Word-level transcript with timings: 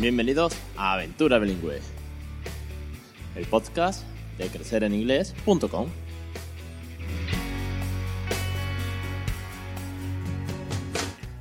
Bienvenidos 0.00 0.54
a 0.78 0.94
Aventura 0.94 1.38
Bilingüe, 1.38 1.78
el 3.36 3.44
podcast 3.44 4.02
de 4.38 4.48
crecereninglés.com. 4.48 5.88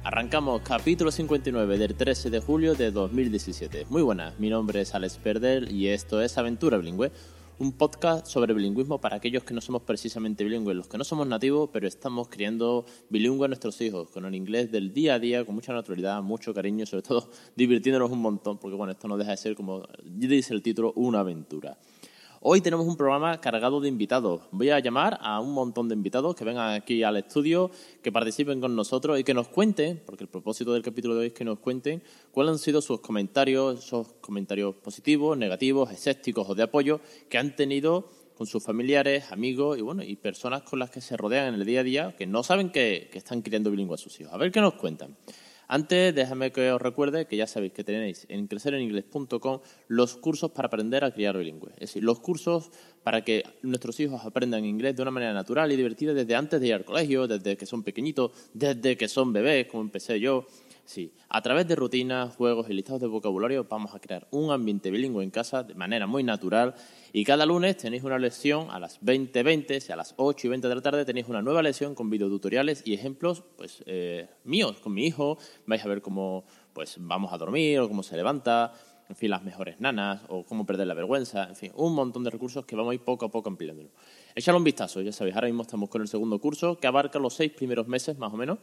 Arrancamos 0.03 0.61
capítulo 0.63 1.09
59 1.09 1.77
del 1.77 1.95
13 1.95 2.29
de 2.29 2.41
julio 2.41 2.75
de 2.75 2.91
2017. 2.91 3.85
Muy 3.89 4.01
buenas, 4.01 4.37
mi 4.41 4.49
nombre 4.49 4.81
es 4.81 4.93
Alex 4.93 5.19
Perdel 5.19 5.71
y 5.71 5.87
esto 5.87 6.21
es 6.21 6.37
Aventura 6.37 6.77
Bilingüe, 6.77 7.13
un 7.59 7.73
podcast 7.73 8.25
sobre 8.25 8.53
bilingüismo 8.53 9.01
para 9.01 9.17
aquellos 9.17 9.43
que 9.43 9.53
no 9.53 9.59
somos 9.59 9.81
precisamente 9.81 10.45
bilingües, 10.45 10.77
los 10.77 10.87
que 10.87 10.97
no 10.97 11.03
somos 11.03 11.27
nativos, 11.27 11.69
pero 11.73 11.89
estamos 11.89 12.29
criando 12.29 12.85
bilingüe 13.09 13.45
a 13.45 13.47
nuestros 13.49 13.81
hijos, 13.81 14.09
con 14.11 14.23
el 14.23 14.33
inglés 14.33 14.71
del 14.71 14.93
día 14.93 15.15
a 15.15 15.19
día, 15.19 15.43
con 15.43 15.55
mucha 15.55 15.73
naturalidad, 15.73 16.23
mucho 16.23 16.53
cariño, 16.53 16.85
sobre 16.85 17.03
todo 17.03 17.29
divirtiéndonos 17.57 18.11
un 18.11 18.21
montón, 18.21 18.57
porque 18.59 18.77
bueno, 18.77 18.93
esto 18.93 19.09
no 19.09 19.17
deja 19.17 19.31
de 19.31 19.37
ser, 19.37 19.55
como 19.55 19.83
dice 20.05 20.53
el 20.53 20.61
título, 20.61 20.93
una 20.95 21.19
aventura. 21.19 21.77
Hoy 22.41 22.61
tenemos 22.61 22.87
un 22.87 22.95
programa 22.95 23.41
cargado 23.41 23.81
de 23.81 23.89
invitados. 23.89 24.43
Voy 24.51 24.69
a 24.69 24.79
llamar 24.79 25.17
a 25.21 25.41
un 25.41 25.51
montón 25.51 25.89
de 25.89 25.93
invitados 25.93 26.35
que 26.35 26.45
vengan 26.45 26.73
aquí 26.73 27.03
al 27.03 27.17
estudio, 27.17 27.69
que 28.01 28.13
participen 28.13 28.61
con 28.61 28.77
nosotros 28.77 29.19
y 29.19 29.25
que 29.25 29.33
nos 29.33 29.49
cuenten, 29.49 30.01
porque 30.05 30.23
el 30.23 30.29
propósito 30.29 30.71
del 30.71 30.81
capítulo 30.81 31.15
de 31.15 31.19
hoy 31.19 31.27
es 31.27 31.33
que 31.33 31.43
nos 31.43 31.59
cuenten 31.59 32.01
cuáles 32.31 32.53
han 32.53 32.59
sido 32.59 32.81
sus 32.81 33.01
comentarios, 33.01 33.83
esos 33.83 34.13
comentarios 34.21 34.73
positivos, 34.75 35.37
negativos, 35.37 35.91
escépticos 35.91 36.49
o 36.49 36.55
de 36.55 36.63
apoyo 36.63 37.01
que 37.27 37.37
han 37.37 37.57
tenido 37.57 38.07
con 38.37 38.47
sus 38.47 38.63
familiares, 38.63 39.33
amigos 39.33 39.77
y 39.77 39.81
bueno 39.81 40.01
y 40.01 40.15
personas 40.15 40.61
con 40.61 40.79
las 40.79 40.91
que 40.91 41.01
se 41.01 41.17
rodean 41.17 41.53
en 41.53 41.55
el 41.55 41.65
día 41.65 41.81
a 41.81 41.83
día 41.83 42.15
que 42.17 42.25
no 42.25 42.41
saben 42.43 42.69
que, 42.69 43.09
están 43.11 43.41
criando 43.41 43.69
bilingüe 43.69 43.95
a 43.95 43.97
sus 43.97 44.17
hijos. 44.21 44.31
A 44.31 44.37
ver 44.37 44.53
qué 44.53 44.61
nos 44.61 44.75
cuentan. 44.75 45.17
Antes, 45.71 46.15
déjame 46.15 46.51
que 46.51 46.71
os 46.71 46.81
recuerde 46.81 47.27
que 47.27 47.37
ya 47.37 47.45
sabéis 47.45 47.73
que 47.73 47.83
tenéis 47.83 48.25
en 48.27 48.47
crecereningles.com 48.47 49.59
los 49.87 50.15
cursos 50.15 50.49
para 50.49 50.65
aprender 50.65 51.03
a 51.03 51.11
criar 51.11 51.37
bilingüe. 51.37 51.69
Es 51.73 51.93
decir, 51.93 52.03
los 52.03 52.19
cursos 52.19 52.71
para 53.03 53.23
que 53.23 53.43
nuestros 53.61 53.99
hijos 53.99 54.25
aprendan 54.25 54.65
inglés 54.65 54.95
de 54.95 55.03
una 55.03 55.11
manera 55.11 55.31
natural 55.31 55.71
y 55.71 55.75
divertida 55.75 56.15
desde 56.15 56.33
antes 56.33 56.59
de 56.59 56.67
ir 56.69 56.73
al 56.73 56.85
colegio, 56.85 57.27
desde 57.27 57.55
que 57.55 57.67
son 57.67 57.83
pequeñitos, 57.83 58.31
desde 58.51 58.97
que 58.97 59.07
son 59.07 59.31
bebés, 59.31 59.67
como 59.67 59.83
empecé 59.83 60.19
yo. 60.19 60.47
Sí, 60.89 61.13
a 61.29 61.43
través 61.43 61.67
de 61.67 61.75
rutinas, 61.75 62.35
juegos 62.35 62.67
y 62.67 62.73
listados 62.73 62.99
de 62.99 63.05
vocabulario 63.05 63.67
vamos 63.69 63.93
a 63.93 63.99
crear 63.99 64.27
un 64.31 64.49
ambiente 64.49 64.89
bilingüe 64.89 65.23
en 65.23 65.29
casa 65.29 65.61
de 65.61 65.75
manera 65.75 66.07
muy 66.07 66.23
natural 66.23 66.73
y 67.13 67.23
cada 67.23 67.45
lunes 67.45 67.77
tenéis 67.77 68.01
una 68.01 68.17
lección 68.17 68.71
a 68.71 68.79
las 68.79 68.99
20.20, 68.99 69.87
y 69.87 69.91
a 69.91 69.95
las 69.95 70.15
8 70.17 70.47
y 70.47 70.49
20 70.49 70.67
de 70.67 70.73
la 70.73 70.81
tarde 70.81 71.05
tenéis 71.05 71.27
una 71.27 71.43
nueva 71.43 71.61
lección 71.61 71.93
con 71.93 72.09
videotutoriales 72.09 72.81
y 72.87 72.95
ejemplos 72.95 73.43
pues 73.55 73.83
eh, 73.85 74.29
míos, 74.45 74.77
con 74.81 74.95
mi 74.95 75.05
hijo. 75.05 75.37
Vais 75.67 75.85
a 75.85 75.87
ver 75.87 76.01
cómo 76.01 76.43
pues 76.73 76.95
vamos 76.99 77.33
a 77.33 77.37
dormir 77.37 77.81
o 77.81 77.87
cómo 77.87 78.01
se 78.01 78.15
levanta, 78.15 78.73
en 79.09 79.15
fin, 79.15 79.29
las 79.29 79.43
mejores 79.43 79.79
nanas 79.79 80.23
o 80.27 80.43
cómo 80.43 80.65
perder 80.65 80.87
la 80.87 80.95
vergüenza, 80.95 81.43
en 81.49 81.55
fin, 81.55 81.71
un 81.75 81.93
montón 81.93 82.23
de 82.23 82.31
recursos 82.31 82.65
que 82.65 82.75
vamos 82.75 82.93
a 82.93 82.95
ir 82.95 83.01
poco 83.01 83.27
a 83.27 83.29
poco 83.29 83.47
ampliándolo. 83.47 83.91
Echadle 84.33 84.57
un 84.57 84.63
vistazo, 84.63 85.01
ya 85.01 85.11
sabéis, 85.11 85.35
ahora 85.35 85.49
mismo 85.49 85.61
estamos 85.61 85.87
con 85.87 86.01
el 86.01 86.07
segundo 86.07 86.39
curso 86.39 86.79
que 86.79 86.87
abarca 86.87 87.19
los 87.19 87.35
seis 87.35 87.51
primeros 87.51 87.87
meses 87.87 88.17
más 88.17 88.33
o 88.33 88.37
menos 88.37 88.57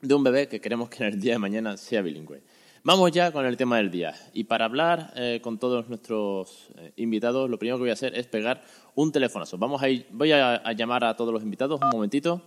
de 0.00 0.14
un 0.14 0.24
bebé 0.24 0.48
que 0.48 0.60
queremos 0.60 0.88
que 0.88 1.04
en 1.04 1.14
el 1.14 1.20
día 1.20 1.32
de 1.32 1.38
mañana 1.38 1.76
sea 1.76 2.02
bilingüe. 2.02 2.42
Vamos 2.84 3.10
ya 3.10 3.32
con 3.32 3.44
el 3.44 3.56
tema 3.56 3.78
del 3.78 3.90
día. 3.90 4.14
Y 4.32 4.44
para 4.44 4.64
hablar 4.66 5.12
eh, 5.16 5.40
con 5.42 5.58
todos 5.58 5.88
nuestros 5.88 6.68
eh, 6.76 6.92
invitados, 6.96 7.50
lo 7.50 7.58
primero 7.58 7.78
que 7.78 7.80
voy 7.80 7.90
a 7.90 7.94
hacer 7.94 8.16
es 8.16 8.28
pegar 8.28 8.62
un 8.94 9.10
telefonazo. 9.10 9.58
Vamos 9.58 9.82
a 9.82 9.88
ir, 9.88 10.06
voy 10.12 10.30
a, 10.30 10.54
a 10.54 10.72
llamar 10.72 11.02
a 11.04 11.16
todos 11.16 11.32
los 11.32 11.42
invitados 11.42 11.80
un 11.82 11.88
momentito. 11.88 12.42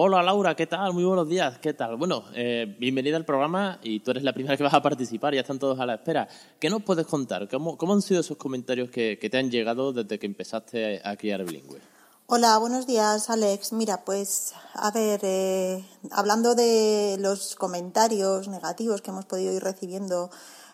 Hola 0.00 0.22
Laura, 0.22 0.54
¿qué 0.54 0.68
tal? 0.68 0.92
Muy 0.92 1.02
buenos 1.02 1.28
días, 1.28 1.58
¿qué 1.58 1.74
tal? 1.74 1.96
Bueno, 1.96 2.22
eh, 2.32 2.76
bienvenida 2.78 3.16
al 3.16 3.24
programa 3.24 3.80
y 3.82 3.98
tú 3.98 4.12
eres 4.12 4.22
la 4.22 4.32
primera 4.32 4.56
que 4.56 4.62
vas 4.62 4.72
a 4.74 4.80
participar, 4.80 5.34
ya 5.34 5.40
están 5.40 5.58
todos 5.58 5.80
a 5.80 5.86
la 5.86 5.94
espera. 5.94 6.28
¿Qué 6.60 6.70
nos 6.70 6.84
puedes 6.84 7.04
contar? 7.04 7.48
¿Cómo, 7.48 7.76
cómo 7.76 7.94
han 7.94 8.02
sido 8.02 8.20
esos 8.20 8.36
comentarios 8.36 8.90
que, 8.90 9.18
que, 9.20 9.28
te 9.28 9.38
han 9.38 9.50
llegado 9.50 9.92
desde 9.92 10.20
que 10.20 10.26
empezaste 10.26 11.00
a 11.02 11.16
criar 11.16 11.44
bilingüe? 11.44 11.80
Hola, 12.28 12.58
buenos 12.58 12.86
días 12.86 13.28
Alex. 13.28 13.72
Mira, 13.72 14.04
pues 14.04 14.52
a 14.74 14.92
ver, 14.92 15.18
eh, 15.24 15.84
hablando 16.12 16.54
de 16.54 17.16
los 17.18 17.56
comentarios 17.56 18.46
negativos 18.46 19.02
que 19.02 19.10
hemos 19.10 19.24
podido 19.24 19.52
ir 19.52 19.64
recibiendo 19.64 20.30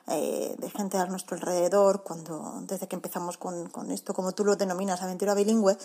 eh, 0.07 0.55
de 0.59 0.71
gente 0.71 0.99
a 0.99 1.07
nuestro 1.07 1.37
alrededor 1.37 2.03
cuando 2.03 2.63
desde 2.69 2.87
que 2.87 2.97
empezamos 2.97 3.39
con, 3.39 3.71
con, 3.71 3.91
esto, 3.91 4.13
como 4.13 4.33
tú 4.33 4.45
lo 4.45 4.55
denominas, 4.55 5.01
aventura 5.03 5.35
bilingüe. 5.35 5.79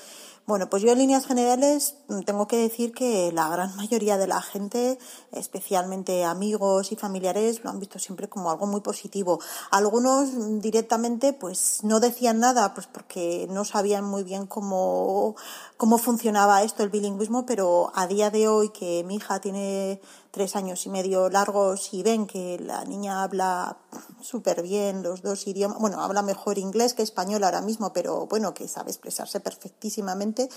Bueno, 0.45 0.69
pues 0.69 0.83
yo 0.83 0.91
en 0.91 0.97
líneas 0.97 1.25
generales 1.25 1.95
tengo 2.25 2.45
que 2.47 2.57
decir 2.57 2.91
que 2.91 3.31
la 3.31 3.47
gran 3.47 3.73
mayoría 3.77 4.17
de 4.17 4.27
la 4.27 4.41
gente, 4.41 4.99
especialmente 5.31 6.25
amigos 6.25 6.91
y 6.91 6.97
familiares, 6.97 7.63
lo 7.63 7.69
han 7.69 7.79
visto 7.79 7.97
siempre 7.97 8.27
como 8.27 8.51
algo 8.51 8.67
muy 8.67 8.81
positivo. 8.81 9.39
Algunos 9.71 10.61
directamente 10.61 11.31
pues 11.31 11.79
no 11.83 12.01
decían 12.01 12.39
nada, 12.39 12.73
pues 12.73 12.87
porque 12.87 13.47
no 13.49 13.63
sabían 13.63 14.03
muy 14.03 14.23
bien 14.23 14.47
cómo, 14.47 15.35
cómo 15.77 15.97
funcionaba 15.97 16.63
esto, 16.63 16.83
el 16.83 16.89
bilingüismo, 16.89 17.45
pero 17.45 17.91
a 17.95 18.05
día 18.07 18.29
de 18.31 18.49
hoy 18.49 18.69
que 18.69 19.03
mi 19.05 19.15
hija 19.15 19.39
tiene 19.39 20.01
tres 20.31 20.55
años 20.55 20.85
y 20.85 20.89
medio 20.89 21.29
largos 21.29 21.93
y 21.93 22.03
ven 22.03 22.27
que 22.27 22.59
la 22.59 22.83
niña 22.85 23.23
habla 23.23 23.77
súper 24.21 24.61
bien 24.61 25.03
los 25.03 25.21
dos 25.21 25.47
idiomas, 25.47 25.79
bueno, 25.79 26.01
habla 26.01 26.21
mejor 26.21 26.57
inglés 26.57 26.93
que 26.93 27.03
español 27.03 27.43
ahora 27.43 27.61
mismo, 27.61 27.93
pero 27.93 28.27
bueno, 28.27 28.53
que 28.53 28.67
sabe 28.67 28.91
expresarse 28.91 29.39
perfectísimamente, 29.39 30.49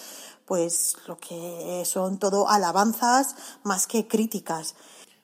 pues 0.46 0.96
lo 1.06 1.16
que 1.18 1.82
son 1.84 2.18
todo 2.18 2.48
alabanzas 2.48 3.34
más 3.62 3.86
que 3.86 4.06
críticas. 4.06 4.74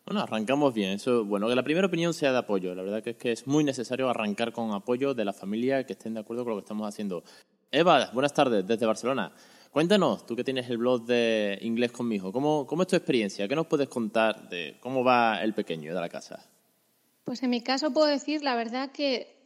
Bueno, 0.09 0.23
arrancamos 0.23 0.73
bien. 0.73 0.93
Eso, 0.93 1.25
bueno, 1.27 1.49
que 1.49 1.55
la 1.55 1.63
primera 1.63 1.87
opinión 1.87 2.15
sea 2.15 2.33
de 2.33 2.39
apoyo. 2.39 2.75
La 2.75 2.83
verdad 2.83 3.03
que 3.03 3.11
es 3.11 3.17
que 3.17 3.33
es 3.33 3.47
muy 3.47 3.63
necesario 3.63 4.09
arrancar 4.09 4.53
con 4.53 4.73
apoyo 4.73 5.13
de 5.13 5.25
la 5.25 5.35
familia 5.35 5.85
que 5.85 5.93
estén 5.93 6.15
de 6.15 6.21
acuerdo 6.21 6.45
con 6.45 6.53
lo 6.53 6.57
que 6.57 6.63
estamos 6.63 6.89
haciendo. 6.89 7.23
Eva, 7.71 8.11
buenas 8.15 8.33
tardes 8.33 8.67
desde 8.67 8.87
Barcelona. 8.87 9.31
Cuéntanos, 9.71 10.25
tú 10.25 10.35
que 10.35 10.45
tienes 10.45 10.71
el 10.71 10.79
blog 10.79 11.05
de 11.05 11.59
Inglés 11.61 11.93
con 11.93 12.09
mi 12.09 12.17
hijo, 12.17 12.33
¿cómo, 12.33 12.67
¿cómo 12.67 12.83
es 12.83 12.89
tu 12.89 12.97
experiencia? 12.97 13.47
¿Qué 13.47 13.55
nos 13.55 13.67
puedes 13.67 13.89
contar 13.91 14.49
de 14.49 14.79
cómo 14.81 15.05
va 15.05 15.43
el 15.43 15.53
pequeño 15.53 15.95
de 15.95 16.01
la 16.01 16.09
casa? 16.09 16.43
Pues 17.29 17.43
en 17.43 17.51
mi 17.51 17.61
caso 17.61 17.91
puedo 17.91 18.07
decir 18.07 18.43
la 18.43 18.55
verdad 18.55 18.91
que 18.91 19.37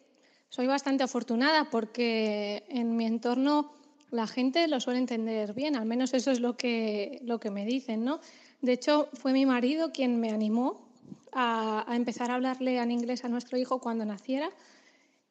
soy 0.50 0.69
bastante 0.69 1.03
afortunada 1.03 1.69
porque 1.69 2.62
en 2.69 2.97
mi 2.97 3.06
entorno 3.06 3.72
la 4.12 4.28
gente 4.28 4.69
lo 4.69 4.78
suele 4.78 5.00
entender 5.00 5.53
bien, 5.53 5.75
al 5.75 5.84
menos 5.84 6.15
eso 6.15 6.31
es 6.31 6.38
lo 6.38 6.56
que, 6.56 7.19
lo 7.25 7.41
que 7.41 7.50
me 7.50 7.66
dicen, 7.66 8.04
¿no? 8.04 8.21
De 8.60 8.75
hecho, 8.75 9.09
fue 9.15 9.32
mi 9.32 9.47
marido 9.47 9.91
quien 9.91 10.21
me 10.21 10.31
animó 10.31 10.87
a, 11.32 11.84
empezar 11.91 12.31
a 12.31 12.37
hablarle 12.37 12.78
en 12.78 12.92
inglés 12.92 13.25
a 13.25 13.28
nuestro 13.28 13.59
hijo 13.59 13.81
cuando 13.81 14.04
naciera 14.04 14.48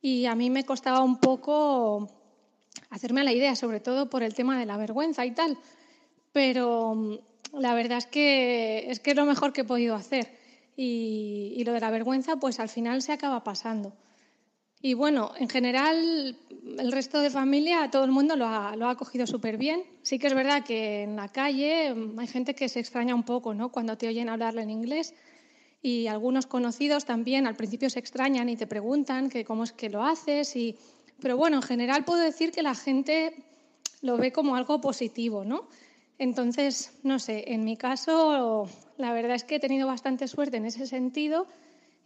y 0.02 0.26
a 0.26 0.36
mí 0.36 0.50
me 0.50 0.66
costaba 0.66 1.00
un 1.00 1.20
poco 1.22 2.10
hacerme 2.90 3.22
a 3.22 3.24
la 3.24 3.32
idea, 3.32 3.56
sobre 3.56 3.80
todo 3.80 4.10
por 4.10 4.24
el 4.24 4.34
tema 4.34 4.60
de 4.60 4.66
la 4.66 4.76
vergüenza 4.76 5.26
y 5.26 5.32
tal. 5.32 5.58
Pero 6.34 6.96
mm, 6.96 7.16
la 7.54 7.74
verdad 7.76 8.00
es 8.00 8.08
que 8.08 8.92
es, 8.92 9.00
que 9.00 9.12
es 9.12 9.16
lo 9.16 9.24
mejor 9.24 9.54
que 9.54 9.62
he 9.62 9.64
podido 9.64 9.96
hacer. 9.96 10.41
Y, 10.76 11.54
y, 11.58 11.64
lo 11.64 11.74
de 11.74 11.80
la 11.80 11.92
vergüenza, 11.92 12.38
pues 12.38 12.60
al 12.60 12.70
final 12.70 13.02
se 13.02 13.12
acaba 13.12 13.44
pasando. 13.44 13.94
Y 14.82 14.96
bueno, 14.96 15.32
en 15.38 15.48
general, 15.48 16.36
el 16.80 16.92
resto 16.92 17.20
de 17.20 17.30
familia, 17.30 17.90
todo 17.92 18.04
el 18.04 18.12
mundo 18.12 18.36
lo 18.36 18.48
ha, 18.48 18.76
lo 18.76 18.90
ha 18.90 18.96
cogido 18.96 19.28
súper 19.28 19.58
bien. 19.58 19.84
Sí 20.02 20.18
que 20.18 20.28
es 20.28 20.34
verdad 20.34 20.64
que 20.64 21.04
en 21.04 21.16
la 21.16 21.28
calle 21.28 21.94
mm, 21.94 22.20
hay 22.20 22.28
gente 22.28 22.56
que 22.56 22.68
se 22.68 22.80
extraña 22.80 23.14
un 23.14 23.24
poco, 23.24 23.54
¿no? 23.54 23.70
Cuando 23.70 23.98
te 23.98 24.08
oyen 24.08 24.30
hablarle 24.30 24.64
en 24.64 24.72
inglés. 24.72 25.14
Y 25.84 26.08
algunos 26.08 26.48
conocidos 26.48 27.06
también 27.06 27.48
al 27.48 27.56
principio 27.56 27.90
se 27.90 28.00
extrañan 28.00 28.50
y 28.50 28.56
te 28.56 28.68
preguntan 28.68 29.30
que 29.30 29.44
cómo 29.46 29.64
es 29.64 29.72
que 29.72 29.90
lo 29.90 30.04
haces 30.04 30.56
y 30.56 30.78
pero 31.22 31.38
bueno, 31.38 31.58
en 31.58 31.64
general 31.64 32.04
puedo 32.04 32.20
decir 32.20 32.52
que 32.52 32.64
la 32.64 32.74
gente 32.74 33.36
lo 34.02 34.18
ve 34.18 34.32
como 34.32 34.56
algo 34.56 34.82
positivo, 34.82 35.46
¿no? 35.46 35.68
Entonces, 36.18 36.94
no 37.04 37.20
sé, 37.20 37.46
en 37.48 37.64
mi 37.64 37.78
caso, 37.78 38.68
la 39.02 39.12
verdad 39.14 39.36
es 39.36 39.44
que 39.44 39.56
he 39.56 39.60
tenido 39.60 39.88
bastante 39.88 40.28
suerte 40.28 40.58
en 40.58 40.66
ese 40.66 40.86
sentido 40.86 41.48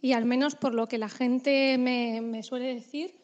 y 0.00 0.12
al 0.12 0.24
menos 0.24 0.56
por 0.56 0.74
lo 0.74 0.88
que 0.88 0.98
la 0.98 1.08
gente 1.08 1.78
me, 1.78 2.42
suele 2.42 2.74
decir, 2.74 3.14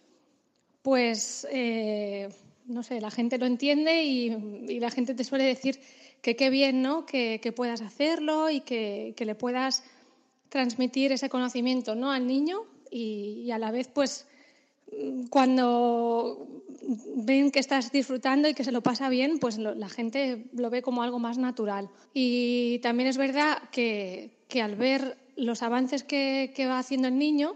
pues, 0.82 1.46
eh, 1.50 2.28
no 2.66 2.82
sé, 2.82 3.00
la 3.00 3.10
gente 3.10 3.38
lo 3.38 3.46
entiende 3.46 4.04
y, 4.04 4.78
la 4.78 4.90
gente 4.90 5.14
te 5.14 5.24
suele 5.24 5.44
decir 5.44 5.80
que 6.20 6.36
qué 6.36 6.50
bien, 6.50 6.82
¿no? 6.82 7.04
Que, 7.06 7.40
que 7.42 7.52
puedas 7.52 7.80
hacerlo 7.80 8.50
y 8.50 8.60
que, 8.60 9.14
que, 9.16 9.24
le 9.24 9.34
puedas 9.34 9.84
transmitir 10.48 11.10
ese 11.12 11.28
conocimiento, 11.28 11.94
¿no? 11.94 12.12
Al 12.12 12.26
niño 12.26 12.64
y 12.90 13.50
a 13.50 13.58
la 13.58 13.70
vez, 13.70 13.88
pues, 13.88 14.26
cuando 15.30 16.46
ven 17.16 17.50
que 17.50 17.60
estás 17.60 17.92
disfrutando 17.92 18.48
y 18.48 18.54
que 18.54 18.64
se 18.64 18.72
lo 18.72 18.82
pasa 18.82 19.08
bien, 19.08 19.38
pues 19.38 19.58
lo, 19.58 19.74
la 19.74 19.88
gente 19.88 20.46
lo 20.52 20.70
ve 20.70 20.82
como 20.82 21.02
algo 21.02 21.18
más 21.18 21.38
natural. 21.38 21.88
Y 22.12 22.78
también 22.80 23.08
es 23.08 23.16
verdad 23.16 23.58
que, 23.70 24.30
que 24.48 24.62
al 24.62 24.76
ver 24.76 25.16
los 25.36 25.62
avances 25.62 26.02
que, 26.02 26.52
que, 26.54 26.66
va 26.66 26.78
haciendo 26.78 27.08
el 27.08 27.18
niño, 27.18 27.54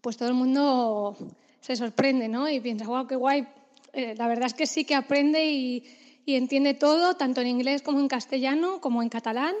pues 0.00 0.16
todo 0.16 0.28
el 0.28 0.34
mundo 0.34 1.16
se 1.60 1.76
sorprende 1.76 2.28
¿no? 2.28 2.48
y 2.48 2.60
piensa, 2.60 2.86
wow, 2.86 3.06
qué 3.06 3.16
guay. 3.16 3.46
Eh, 3.92 4.14
la 4.16 4.28
verdad 4.28 4.46
es 4.46 4.54
que 4.54 4.66
sí 4.66 4.84
que 4.84 4.94
aprende 4.94 5.46
y, 5.46 5.84
y 6.24 6.34
entiende 6.34 6.74
todo, 6.74 7.14
tanto 7.14 7.40
en 7.40 7.46
inglés 7.46 7.82
como 7.82 8.00
en 8.00 8.08
castellano, 8.08 8.80
como 8.80 9.02
en 9.02 9.08
catalán. 9.08 9.54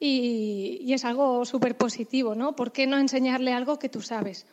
Y, 0.00 0.80
y 0.82 0.92
es 0.92 1.04
algo 1.04 1.44
súper 1.44 1.76
positivo, 1.76 2.34
¿no? 2.34 2.56
¿Por 2.56 2.72
qué 2.72 2.86
no 2.86 2.98
enseñarle 2.98 3.52
algo 3.52 3.78
que 3.78 3.88
tú 3.88 4.02
sabes? 4.02 4.46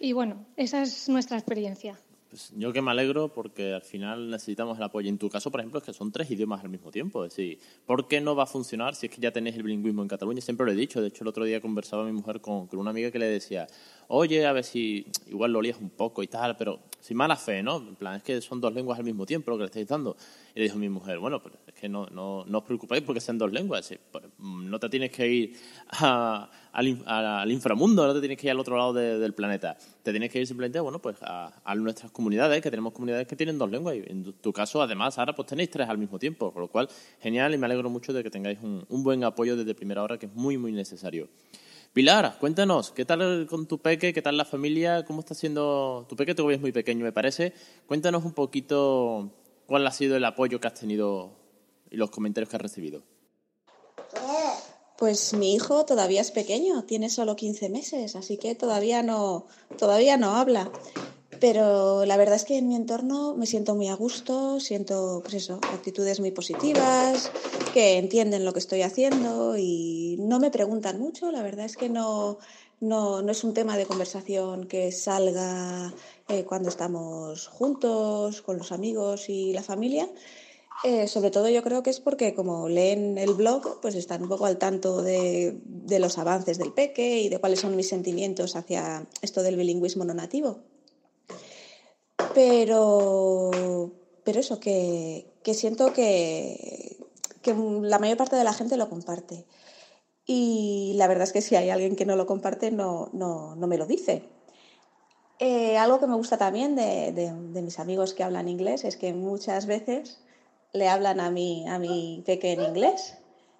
Y 0.00 0.14
bueno, 0.14 0.46
esa 0.56 0.82
es 0.82 1.08
nuestra 1.10 1.36
experiencia. 1.36 2.00
Pues 2.30 2.52
yo 2.56 2.72
que 2.72 2.80
me 2.80 2.90
alegro 2.92 3.28
porque 3.28 3.74
al 3.74 3.82
final 3.82 4.30
necesitamos 4.30 4.78
el 4.78 4.84
apoyo. 4.84 5.10
En 5.10 5.18
tu 5.18 5.28
caso, 5.28 5.50
por 5.50 5.60
ejemplo, 5.60 5.80
es 5.80 5.84
que 5.84 5.92
son 5.92 6.10
tres 6.10 6.30
idiomas 6.30 6.62
al 6.62 6.70
mismo 6.70 6.90
tiempo. 6.90 7.24
Es 7.24 7.36
decir, 7.36 7.58
¿por 7.84 8.08
qué 8.08 8.20
no 8.20 8.34
va 8.34 8.44
a 8.44 8.46
funcionar 8.46 8.94
si 8.94 9.06
es 9.06 9.12
que 9.12 9.20
ya 9.20 9.30
tenéis 9.30 9.56
el 9.56 9.64
bilingüismo 9.64 10.00
en 10.00 10.08
Cataluña? 10.08 10.40
Siempre 10.40 10.64
lo 10.64 10.72
he 10.72 10.76
dicho. 10.76 11.02
De 11.02 11.08
hecho, 11.08 11.24
el 11.24 11.28
otro 11.28 11.44
día 11.44 11.60
conversaba 11.60 12.04
mi 12.04 12.12
mujer 12.12 12.40
con, 12.40 12.66
con 12.68 12.78
una 12.78 12.90
amiga 12.90 13.10
que 13.10 13.18
le 13.18 13.26
decía, 13.26 13.66
oye, 14.12 14.44
a 14.44 14.52
ver 14.52 14.64
si 14.64 15.06
igual 15.28 15.52
lo 15.52 15.62
lías 15.62 15.78
un 15.80 15.90
poco 15.90 16.22
y 16.22 16.26
tal, 16.26 16.56
pero 16.56 16.80
sin 17.00 17.16
mala 17.16 17.36
fe, 17.36 17.62
¿no? 17.62 17.76
En 17.76 17.94
plan, 17.94 18.16
es 18.16 18.22
que 18.24 18.40
son 18.40 18.60
dos 18.60 18.74
lenguas 18.74 18.98
al 18.98 19.04
mismo 19.04 19.24
tiempo 19.24 19.52
lo 19.52 19.56
que 19.56 19.62
le 19.62 19.66
estáis 19.66 19.86
dando. 19.86 20.16
Y 20.52 20.58
le 20.58 20.64
dijo 20.64 20.78
mi 20.78 20.88
mujer, 20.88 21.20
bueno, 21.20 21.40
pero 21.40 21.56
es 21.64 21.74
que 21.74 21.88
no, 21.88 22.06
no, 22.06 22.44
no 22.44 22.58
os 22.58 22.64
preocupéis 22.64 23.02
porque 23.02 23.20
sean 23.20 23.38
dos 23.38 23.52
lenguas. 23.52 23.94
Pues, 24.10 24.24
no 24.38 24.80
te 24.80 24.88
tienes 24.88 25.12
que 25.12 25.28
ir 25.28 25.56
al, 25.92 27.50
inframundo, 27.52 28.04
no 28.04 28.12
te 28.12 28.18
tienes 28.18 28.36
que 28.36 28.48
ir 28.48 28.50
al 28.50 28.58
otro 28.58 28.76
lado 28.76 28.92
del 28.92 29.32
planeta. 29.32 29.76
Te 30.02 30.10
tienes 30.10 30.30
que 30.32 30.40
ir 30.40 30.46
simplemente, 30.46 30.80
bueno, 30.80 30.98
pues 30.98 31.16
a, 31.22 31.74
nuestras 31.76 32.10
comunidades, 32.10 32.60
que 32.62 32.70
tenemos 32.70 32.92
comunidades 32.92 33.28
que 33.28 33.36
tienen 33.36 33.58
dos 33.58 33.70
lenguas. 33.70 33.94
Y 33.94 34.10
en 34.10 34.32
tu 34.32 34.52
caso, 34.52 34.82
además, 34.82 35.18
ahora 35.18 35.36
pues 35.36 35.46
tenéis 35.46 35.70
tres 35.70 35.88
al 35.88 35.98
mismo 35.98 36.18
tiempo. 36.18 36.52
Con 36.52 36.62
lo 36.62 36.68
cual, 36.68 36.88
genial 37.20 37.54
y 37.54 37.58
me 37.58 37.66
alegro 37.66 37.88
mucho 37.88 38.12
de 38.12 38.24
que 38.24 38.30
tengáis 38.30 38.58
un 38.60 39.04
buen 39.04 39.22
apoyo 39.22 39.56
desde 39.56 39.72
primera 39.76 40.02
hora, 40.02 40.18
que 40.18 40.26
es 40.26 40.34
muy, 40.34 40.58
muy 40.58 40.72
necesario. 40.72 41.28
Pilar, 41.92 42.36
cuéntanos, 42.38 42.92
¿qué 42.92 43.04
tal 43.04 43.48
con 43.48 43.66
tu 43.66 43.78
peque? 43.78 44.12
¿Qué 44.12 44.22
tal 44.22 44.36
la 44.36 44.44
familia? 44.44 45.04
¿Cómo 45.04 45.20
está 45.20 45.34
siendo 45.34 46.06
tu 46.08 46.14
peque? 46.14 46.36
Todavía 46.36 46.54
es 46.54 46.60
muy 46.60 46.70
pequeño, 46.70 47.04
me 47.04 47.10
parece. 47.10 47.52
Cuéntanos 47.88 48.24
un 48.24 48.32
poquito 48.32 49.32
cuál 49.66 49.84
ha 49.88 49.90
sido 49.90 50.16
el 50.16 50.24
apoyo 50.24 50.60
que 50.60 50.68
has 50.68 50.74
tenido 50.74 51.32
y 51.90 51.96
los 51.96 52.10
comentarios 52.10 52.48
que 52.48 52.54
has 52.54 52.62
recibido. 52.62 53.02
Pues 54.98 55.34
mi 55.34 55.52
hijo 55.52 55.84
todavía 55.84 56.20
es 56.20 56.30
pequeño, 56.30 56.84
tiene 56.84 57.10
solo 57.10 57.34
15 57.34 57.68
meses, 57.70 58.14
así 58.14 58.36
que 58.36 58.54
todavía 58.54 59.02
no, 59.02 59.46
todavía 59.76 60.16
no 60.16 60.36
habla. 60.36 60.70
Pero 61.40 62.04
la 62.04 62.18
verdad 62.18 62.36
es 62.36 62.44
que 62.44 62.58
en 62.58 62.68
mi 62.68 62.76
entorno 62.76 63.34
me 63.34 63.46
siento 63.46 63.74
muy 63.74 63.88
a 63.88 63.94
gusto, 63.94 64.60
siento, 64.60 65.20
pues 65.22 65.34
eso, 65.34 65.58
actitudes 65.72 66.20
muy 66.20 66.32
positivas, 66.32 67.32
que 67.72 67.96
entienden 67.96 68.44
lo 68.44 68.52
que 68.52 68.58
estoy 68.58 68.82
haciendo 68.82 69.56
y 69.56 70.16
no 70.20 70.38
me 70.38 70.50
preguntan 70.50 71.00
mucho. 71.00 71.30
La 71.32 71.42
verdad 71.42 71.64
es 71.64 71.78
que 71.78 71.88
no, 71.88 72.38
no, 72.80 73.22
no 73.22 73.32
es 73.32 73.42
un 73.42 73.54
tema 73.54 73.78
de 73.78 73.86
conversación 73.86 74.66
que 74.66 74.92
salga 74.92 75.94
eh, 76.28 76.44
cuando 76.44 76.68
estamos 76.68 77.48
juntos, 77.48 78.42
con 78.42 78.58
los 78.58 78.70
amigos 78.70 79.30
y 79.30 79.54
la 79.54 79.62
familia. 79.62 80.10
Eh, 80.84 81.08
sobre 81.08 81.30
todo 81.30 81.48
yo 81.48 81.62
creo 81.62 81.82
que 81.82 81.90
es 81.90 82.00
porque 82.00 82.34
como 82.34 82.68
leen 82.68 83.16
el 83.16 83.32
blog, 83.32 83.80
pues 83.80 83.94
están 83.94 84.22
un 84.22 84.28
poco 84.28 84.44
al 84.44 84.58
tanto 84.58 85.02
de, 85.02 85.58
de 85.64 85.98
los 86.00 86.18
avances 86.18 86.58
del 86.58 86.72
peque 86.72 87.20
y 87.20 87.30
de 87.30 87.38
cuáles 87.38 87.60
son 87.60 87.76
mis 87.76 87.88
sentimientos 87.88 88.56
hacia 88.56 89.06
esto 89.22 89.42
del 89.42 89.56
bilingüismo 89.56 90.04
no 90.04 90.12
nativo. 90.12 90.69
Pero, 92.34 93.90
pero 94.24 94.40
eso, 94.40 94.60
que, 94.60 95.26
que 95.42 95.54
siento 95.54 95.92
que, 95.92 96.96
que, 97.42 97.54
la 97.54 97.98
mayor 97.98 98.16
parte 98.16 98.36
de 98.36 98.44
la 98.44 98.52
gente 98.52 98.76
lo 98.76 98.88
comparte. 98.88 99.46
Y 100.26 100.92
la 100.96 101.08
verdad 101.08 101.24
es 101.24 101.32
que 101.32 101.42
si 101.42 101.56
hay 101.56 101.70
alguien 101.70 101.96
que 101.96 102.06
no 102.06 102.16
lo 102.16 102.26
comparte, 102.26 102.70
no, 102.70 103.10
no, 103.12 103.56
no 103.56 103.66
me 103.66 103.78
lo 103.78 103.86
dice. 103.86 104.22
Eh, 105.38 105.78
algo 105.78 105.98
que 105.98 106.06
me 106.06 106.16
gusta 106.16 106.36
también 106.36 106.76
de, 106.76 107.12
de, 107.12 107.32
de, 107.32 107.62
mis 107.62 107.78
amigos 107.78 108.12
que 108.12 108.22
hablan 108.22 108.48
inglés 108.48 108.84
es 108.84 108.96
que 108.96 109.14
muchas 109.14 109.66
veces 109.66 110.20
le 110.72 110.88
hablan 110.88 111.18
a 111.18 111.30
mi, 111.30 111.66
a 111.66 111.78
mi 111.78 112.22
peque 112.26 112.52
en 112.52 112.62
inglés. 112.62 113.16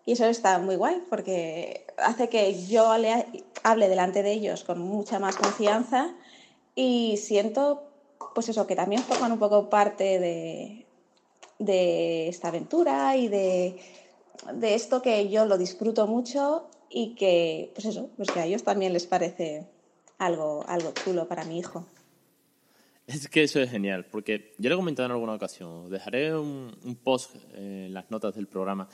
Y 0.06 0.12
eso 0.12 0.26
está 0.26 0.58
muy 0.58 0.76
guay 0.76 1.02
porque 1.08 1.86
hace 1.98 2.28
que 2.28 2.66
yo 2.66 2.96
le 2.98 3.26
hable 3.62 3.88
delante 3.88 4.22
de 4.22 4.32
ellos 4.32 4.64
con 4.64 4.78
mucha 4.78 5.18
más 5.18 5.36
confianza 5.36 6.14
y 6.74 7.16
siento 7.18 7.89
pues 8.34 8.48
eso, 8.48 8.66
que 8.66 8.76
también 8.76 9.02
forman 9.02 9.32
un 9.32 9.38
poco 9.38 9.68
parte 9.68 10.18
de, 10.18 10.86
de 11.58 12.28
esta 12.28 12.48
aventura 12.48 13.16
y 13.16 13.28
de, 13.28 13.80
de, 14.54 14.74
esto 14.74 15.02
que 15.02 15.28
yo 15.28 15.46
lo 15.46 15.58
disfruto 15.58 16.06
mucho 16.06 16.68
y 16.88 17.14
que, 17.14 17.70
pues 17.74 17.86
eso, 17.86 18.10
pues 18.16 18.30
que 18.30 18.40
a 18.40 18.46
ellos 18.46 18.62
también 18.62 18.92
les 18.92 19.06
parece 19.06 19.66
algo, 20.18 20.64
algo 20.66 20.92
chulo 20.92 21.28
para 21.28 21.44
mi 21.44 21.58
hijo. 21.58 21.86
Es 23.06 23.28
que 23.28 23.42
eso 23.42 23.60
es 23.60 23.70
genial, 23.70 24.06
porque 24.06 24.54
yo 24.58 24.68
lo 24.68 24.76
he 24.76 24.78
comentado 24.78 25.06
en 25.06 25.12
alguna 25.12 25.34
ocasión, 25.34 25.90
dejaré 25.90 26.36
un, 26.36 26.76
un 26.84 26.94
post 26.94 27.34
en 27.54 27.92
las 27.92 28.10
notas 28.10 28.36
del 28.36 28.46
programa 28.46 28.88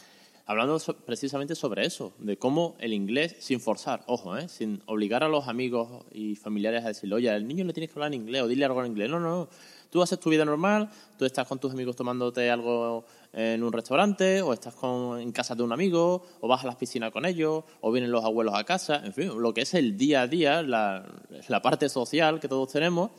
hablando 0.47 0.79
so 0.79 0.97
precisamente 0.97 1.57
sobre 1.57 1.85
eso, 1.85 2.13
de 2.19 2.39
cómo 2.39 2.77
el 2.79 2.93
inglés, 2.93 3.37
sin 3.41 3.61
forzar, 3.61 4.05
ojo, 4.07 4.37
¿eh? 4.37 4.49
sin 4.49 4.81
obligar 4.87 5.25
a 5.25 5.29
los 5.29 5.49
amigos 5.49 6.05
y 6.13 6.37
familiares 6.37 6.85
a 6.85 6.89
decirle, 6.89 7.17
oye, 7.17 7.31
al 7.31 7.47
niño 7.47 7.65
le 7.65 7.73
tienes 7.73 7.91
que 7.91 7.95
hablar 7.99 8.15
en 8.15 8.23
inglés 8.23 8.43
o 8.43 8.49
dile 8.49 8.65
algo 8.65 8.81
en 8.81 8.93
inglés. 8.93 9.11
No, 9.11 9.19
no, 9.19 9.29
no. 9.29 9.49
Tú 9.91 10.03
haces 10.03 10.19
tu 10.21 10.31
vida 10.31 10.45
normal, 10.45 10.89
tú 11.19 11.25
estás 11.25 11.47
con 11.47 11.59
tus 11.59 11.73
amigos 11.73 11.97
tomándote 11.97 12.51
algo 12.51 13.05
en 13.33 13.63
un 13.63 13.73
restaurante, 13.73 14.43
o 14.43 14.53
estás 14.53 14.75
con, 14.75 15.21
en 15.21 15.33
casa 15.33 15.55
de 15.55 15.63
un 15.63 15.73
amigo, 15.73 16.25
o 16.41 16.49
vas 16.49 16.65
a 16.65 16.67
las 16.67 16.77
piscinas 16.77 17.13
con 17.13 17.25
ellos, 17.25 17.65
o 17.81 17.93
vienen 17.93 18.11
los 18.11 18.25
abuelos 18.25 18.55
a 18.55 18.65
casa, 18.65 19.03
en 19.05 19.13
fin, 19.13 19.31
lo 19.41 19.55
que 19.55 19.63
es 19.63 19.75
el 19.75 19.97
día 19.97 20.23
a 20.23 20.27
día, 20.27 20.63
la, 20.63 21.07
la 21.49 21.63
parte 21.63 21.89
social 21.89 22.41
que 22.41 22.49
todos 22.49 22.73
tenemos 22.73 23.11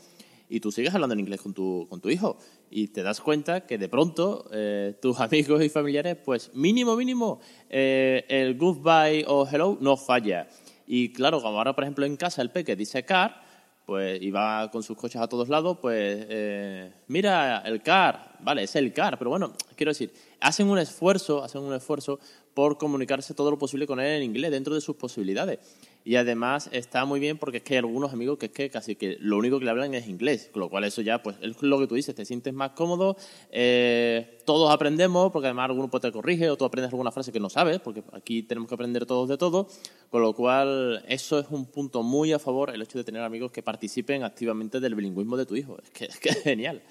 y 0.50 0.60
tú 0.60 0.72
sigues 0.72 0.94
hablando 0.94 1.14
en 1.14 1.20
inglés 1.20 1.42
con 1.42 1.54
tu, 1.54 1.88
con 1.90 2.00
tu 2.00 2.10
hijo 2.10 2.38
y 2.70 2.88
te 2.88 3.04
das 3.04 3.22
cuenta 3.22 3.66
que 3.66 3.78
de 3.78 3.90
pronto 3.90 4.50
eh, 4.52 4.98
tus 5.02 5.20
amigos 5.22 5.64
y 5.64 5.70
familiares, 5.70 6.18
pues 6.24 6.52
mínimo, 6.54 6.96
mínimo, 6.96 7.40
eh, 7.70 8.26
el 8.30 8.58
goodbye 8.58 9.26
o 9.28 9.48
hello 9.48 9.78
no 9.82 9.98
falla. 9.98 10.48
Y 10.86 11.12
claro, 11.12 11.42
como 11.42 11.58
ahora, 11.58 11.76
por 11.76 11.84
ejemplo, 11.84 12.06
en 12.06 12.16
casa 12.16 12.42
el 12.42 12.52
peque 12.52 12.76
dice 12.76 13.04
car, 13.04 13.42
pues 13.86 14.22
y 14.22 14.32
va 14.32 14.70
con 14.70 14.84
sus 14.84 14.98
coches 14.98 15.22
a 15.22 15.28
todos 15.28 15.48
lados, 15.48 15.78
pues 15.82 16.26
eh, 16.30 16.92
mira, 17.08 17.60
el 17.66 17.82
car, 17.82 18.36
vale, 18.42 18.64
es 18.64 18.76
el 18.76 18.92
car, 18.92 19.18
pero 19.18 19.30
bueno, 19.30 19.54
quiero 19.76 19.92
decir, 19.92 20.14
hacen 20.42 20.70
un 20.70 20.78
esfuerzo, 20.78 21.42
hacen 21.42 21.62
un 21.62 21.74
esfuerzo 21.74 22.20
por 22.54 22.78
comunicarse 22.78 23.34
todo 23.34 23.50
lo 23.50 23.58
posible 23.58 23.88
con 23.88 24.02
él 24.02 24.18
en 24.18 24.24
inglés 24.24 24.52
dentro 24.52 24.76
de 24.76 24.82
sus 24.82 24.98
posibilidades. 24.98 25.60
Y 26.08 26.16
además 26.16 26.70
está 26.72 27.04
muy 27.04 27.20
bien 27.20 27.38
porque 27.38 27.58
es 27.58 27.64
que 27.64 27.74
hay 27.74 27.80
algunos 27.80 28.14
amigos 28.14 28.38
que 28.38 28.46
es 28.46 28.54
que 28.54 28.70
casi 28.70 28.96
que 28.96 29.18
lo 29.20 29.38
único 29.38 29.60
que 29.60 29.66
le 29.66 29.72
hablan 29.72 29.94
es 29.94 30.08
inglés, 30.08 30.50
con 30.54 30.62
lo 30.62 30.70
cual 30.70 30.86
eso 30.86 31.02
ya, 31.02 31.22
pues 31.22 31.36
es 31.42 31.62
lo 31.62 31.78
que 31.80 31.86
tú 31.86 31.96
dices, 31.96 32.16
te 32.16 32.24
sientes 32.24 32.54
más 32.54 32.72
cómodo, 32.72 33.18
eh, 33.52 34.40
todos 34.46 34.74
aprendemos, 34.74 35.34
porque 35.34 35.48
además 35.48 35.66
alguno 35.66 35.90
pues 35.90 36.00
te 36.00 36.14
corrige 36.14 36.50
o 36.50 36.56
tú 36.56 36.64
aprendes 36.64 36.94
alguna 36.94 37.12
frase 37.12 37.34
que 37.34 37.42
no 37.42 37.50
sabes, 37.50 37.82
porque 37.82 38.06
aquí 38.14 38.42
tenemos 38.42 38.70
que 38.70 38.76
aprender 38.76 39.06
todos 39.06 39.28
de 39.28 39.38
todo, 39.38 39.68
con 40.10 40.22
lo 40.22 40.32
cual 40.32 41.04
eso 41.10 41.40
es 41.40 41.48
un 41.50 41.66
punto 41.66 42.04
muy 42.04 42.32
a 42.32 42.40
favor, 42.40 42.70
el 42.70 42.82
hecho 42.82 42.98
de 42.98 43.04
tener 43.04 43.22
amigos 43.22 43.52
que 43.52 43.62
participen 43.62 44.24
activamente 44.24 44.80
del 44.80 44.96
bilingüismo 44.96 45.36
de 45.36 45.46
tu 45.46 45.58
hijo, 45.58 45.78
es 45.84 45.90
que 45.90 46.06
es, 46.06 46.18
que 46.22 46.30
es 46.30 46.42
genial. 46.42 46.84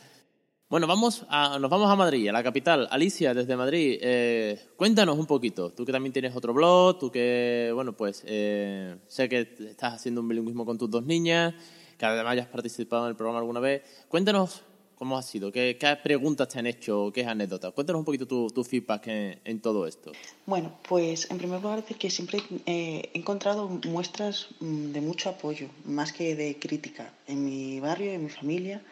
Bueno, 0.69 0.89
vamos 0.89 1.25
a, 1.29 1.61
nos 1.61 1.71
vamos 1.71 1.89
a 1.89 1.95
Madrid, 1.95 2.29
a 2.29 2.33
la 2.33 2.43
capital. 2.43 2.89
Alicia, 2.91 3.33
desde 3.33 3.57
Madrid, 3.57 4.01
eh, 4.03 4.59
cuéntanos 4.77 5.17
un 5.17 5.27
poquito. 5.27 5.71
Tú 5.71 5.85
que 5.85 5.93
también 5.93 6.13
tienes 6.13 6.35
otro 6.35 6.53
blog, 6.53 6.99
tú 6.99 7.09
que, 7.09 7.71
bueno, 7.73 7.97
pues 7.97 8.25
eh, 8.27 8.97
sé 9.07 9.29
que 9.29 9.43
estás 9.61 9.95
haciendo 9.95 10.23
un 10.23 10.29
bilingüismo 10.29 10.67
con 10.67 10.77
tus 10.77 10.91
dos 10.91 11.05
niñas, 11.05 11.55
que 11.97 12.05
además 12.05 12.35
ya 12.35 12.43
has 12.43 12.49
participado 12.49 13.05
en 13.05 13.11
el 13.11 13.17
programa 13.17 13.39
alguna 13.39 13.61
vez. 13.61 13.85
Cuéntanos 14.09 14.65
cómo 14.97 15.17
ha 15.17 15.23
sido, 15.23 15.53
qué, 15.53 15.79
preguntas 16.03 16.49
te 16.49 16.59
han 16.59 16.67
hecho, 16.67 17.13
qué 17.15 17.25
anécdotas. 17.25 17.73
Cuéntanos 17.73 18.01
un 18.01 18.05
poquito 18.05 18.27
tu, 18.27 18.65
feedback 18.65 19.07
en, 19.07 19.41
en, 19.45 19.61
todo 19.61 19.87
esto. 19.87 20.11
Bueno, 20.47 20.77
pues 20.89 21.31
en 21.31 21.39
primer 21.39 21.63
lugar 21.63 21.83
decir 21.83 21.97
que 21.97 22.11
siempre 22.11 22.41
eh, 22.67 23.09
he 23.15 23.19
encontrado 23.19 23.69
muestras 23.87 24.49
mm, 24.59 24.91
de 24.91 25.01
mucho 25.01 25.29
apoyo, 25.29 25.69
más 25.85 26.13
que 26.13 26.35
de 26.35 26.59
crítica, 26.59 27.15
en 27.29 27.45
mi 27.45 27.79
barrio, 27.79 28.11
en 28.11 28.25
mi 28.25 28.31
familia 28.31 28.83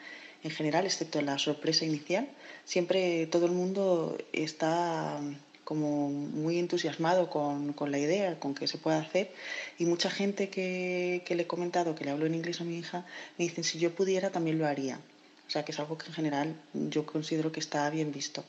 en 0.44 0.50
general, 0.50 0.84
excepto 0.84 1.20
la 1.22 1.38
sorpresa 1.38 1.84
inicial, 1.84 2.28
siempre 2.64 3.26
todo 3.26 3.46
el 3.46 3.52
mundo 3.52 4.18
está 4.32 5.18
como 5.64 6.10
muy 6.10 6.58
entusiasmado 6.58 7.30
con, 7.30 7.72
con, 7.72 7.90
la 7.90 7.98
idea, 7.98 8.38
con 8.38 8.54
que 8.54 8.68
se 8.68 8.76
puede 8.76 8.98
hacer. 8.98 9.32
Y 9.78 9.86
mucha 9.86 10.10
gente 10.10 10.50
que, 10.50 11.22
que, 11.24 11.34
le 11.34 11.44
he 11.44 11.46
comentado, 11.46 11.94
que 11.94 12.04
le 12.04 12.10
hablo 12.10 12.26
en 12.26 12.34
inglés 12.34 12.60
a 12.60 12.64
mi 12.64 12.78
hija, 12.78 13.06
me 13.38 13.46
dicen, 13.46 13.64
si 13.64 13.78
yo 13.78 13.94
pudiera, 13.94 14.30
también 14.30 14.58
lo 14.58 14.66
haría. 14.66 15.00
O 15.48 15.50
sea, 15.50 15.64
que 15.64 15.72
es 15.72 15.80
algo 15.80 15.96
que 15.96 16.06
en 16.08 16.12
general 16.12 16.54
yo 16.74 17.06
considero 17.06 17.50
que 17.50 17.60
está 17.60 17.88
bien 17.88 18.12
visto. 18.12 18.44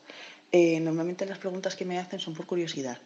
Eh, 0.51 0.79
normalmente 0.81 1.25
las 1.25 1.37
preguntas 1.37 1.75
que 1.77 1.85
me 1.85 1.97
hacen 1.97 2.19
son 2.19 2.33
por 2.33 2.45
curiosidad 2.45 2.99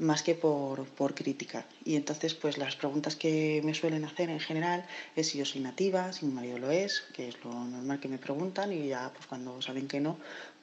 más 0.00 0.22
que 0.22 0.34
por, 0.34 0.86
por, 0.86 1.14
crítica. 1.14 1.66
Y 1.84 1.96
entonces, 1.96 2.34
pues 2.34 2.58
las 2.58 2.74
preguntas 2.74 3.16
que 3.16 3.60
me 3.64 3.74
suelen 3.74 4.04
hacer 4.04 4.30
en 4.30 4.40
general 4.40 4.84
es 5.14 5.28
si 5.28 5.38
yo 5.38 5.44
soy 5.44 5.60
nativa, 5.60 6.12
si 6.12 6.26
mi 6.26 6.32
marido 6.32 6.58
lo 6.58 6.70
es, 6.70 7.02
que 7.14 7.28
es 7.28 7.44
lo 7.44 7.52
normal 7.52 8.00
que 8.00 8.08
me 8.08 8.18
preguntan, 8.18 8.72
y 8.72 8.88
ya 8.88 9.12
pues 9.12 9.26
cuando 9.26 9.60
saben 9.60 9.86
que 9.88 10.00
no, 10.00 10.16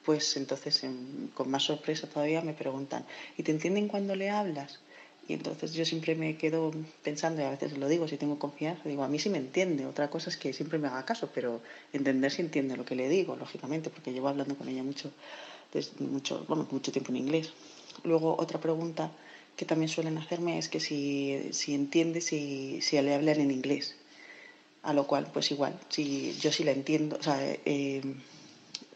pues 0.04 0.36
entonces 0.36 0.82
en, 0.84 1.30
con 1.34 1.50
más 1.50 1.62
sorpresa 1.62 2.08
todavía 2.08 2.42
me 2.42 2.52
preguntan, 2.52 3.04
¿y 3.36 3.42
te 3.44 3.52
entienden 3.52 3.88
cuando 3.88 4.16
le 4.16 4.28
hablas? 4.28 4.80
Y 5.28 5.34
entonces 5.34 5.74
yo 5.74 5.84
siempre 5.84 6.14
me 6.14 6.36
quedo 6.36 6.72
pensando, 7.04 7.40
y 7.40 7.44
a 7.44 7.50
veces 7.50 7.78
lo 7.78 7.86
digo, 7.86 8.08
si 8.08 8.16
tengo 8.16 8.38
confianza, 8.38 8.88
digo, 8.88 9.04
a 9.04 9.08
mí 9.08 9.18
sí 9.18 9.28
me 9.28 9.38
entiende. 9.38 9.84
Otra 9.86 10.08
cosa 10.08 10.30
es 10.30 10.38
que 10.38 10.52
siempre 10.54 10.78
me 10.78 10.88
haga 10.88 11.04
caso, 11.04 11.30
pero 11.34 11.60
entender 11.92 12.32
si 12.32 12.40
entiende 12.42 12.76
lo 12.76 12.84
que 12.86 12.96
le 12.96 13.08
digo, 13.08 13.36
lógicamente, 13.36 13.90
porque 13.90 14.12
llevo 14.12 14.28
hablando 14.28 14.56
con 14.56 14.68
ella 14.68 14.82
mucho 14.82 15.12
desde 15.72 16.02
mucho, 16.04 16.44
bueno, 16.48 16.66
mucho 16.70 16.92
tiempo 16.92 17.12
en 17.12 17.18
inglés. 17.18 17.52
Luego 18.04 18.36
otra 18.38 18.60
pregunta 18.60 19.10
que 19.58 19.66
también 19.66 19.90
suelen 19.90 20.16
hacerme 20.18 20.58
es 20.58 20.68
que 20.68 20.80
si, 20.80 21.48
si 21.52 21.74
entiende 21.74 22.20
si, 22.20 22.80
si 22.80 23.00
le 23.02 23.14
hablan 23.14 23.40
en 23.40 23.50
inglés. 23.50 23.96
A 24.82 24.92
lo 24.94 25.06
cual, 25.06 25.28
pues 25.32 25.50
igual, 25.50 25.78
si 25.88 26.32
yo 26.40 26.52
sí 26.52 26.62
la 26.64 26.70
entiendo, 26.70 27.16
o 27.18 27.22
sea, 27.22 27.36
eh, 27.42 28.00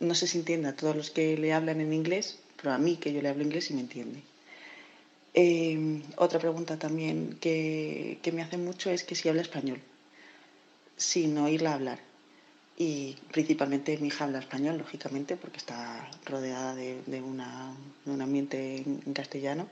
no 0.00 0.14
sé 0.14 0.26
si 0.26 0.38
entiende 0.38 0.69
a 0.69 0.76
todos 0.76 0.97
los 0.97 1.11
que 1.11 1.37
le 1.37 1.52
hablan 1.52 1.81
en 1.81 1.92
inglés, 1.92 2.38
pero 2.57 2.73
a 2.73 2.78
mí 2.78 2.97
que 2.97 3.12
yo 3.12 3.21
le 3.21 3.28
hablo 3.28 3.42
inglés 3.42 3.66
sí 3.66 3.75
me 3.75 3.81
entiende. 3.81 4.23
Eh, 5.35 6.02
otra 6.16 6.38
pregunta 6.38 6.78
también 6.78 7.37
que, 7.40 8.19
que 8.23 8.33
me 8.33 8.42
hacen 8.42 8.64
mucho 8.64 8.90
es 8.90 9.02
que 9.02 9.16
si 9.16 9.28
habla 9.28 9.42
español, 9.42 9.81
sin 10.97 11.37
oírla 11.38 11.75
hablar 11.75 11.99
y 12.76 13.16
principalmente 13.31 13.97
mi 13.99 14.09
hija 14.09 14.25
habla 14.25 14.38
español, 14.38 14.78
lógicamente, 14.78 15.37
porque 15.37 15.59
está 15.59 16.11
rodeada 16.25 16.75
de, 16.75 17.02
de, 17.07 17.21
una, 17.21 17.75
de 18.04 18.11
un 18.11 18.23
ambiente 18.23 18.78
en, 18.78 19.12
castellano. 19.12 19.69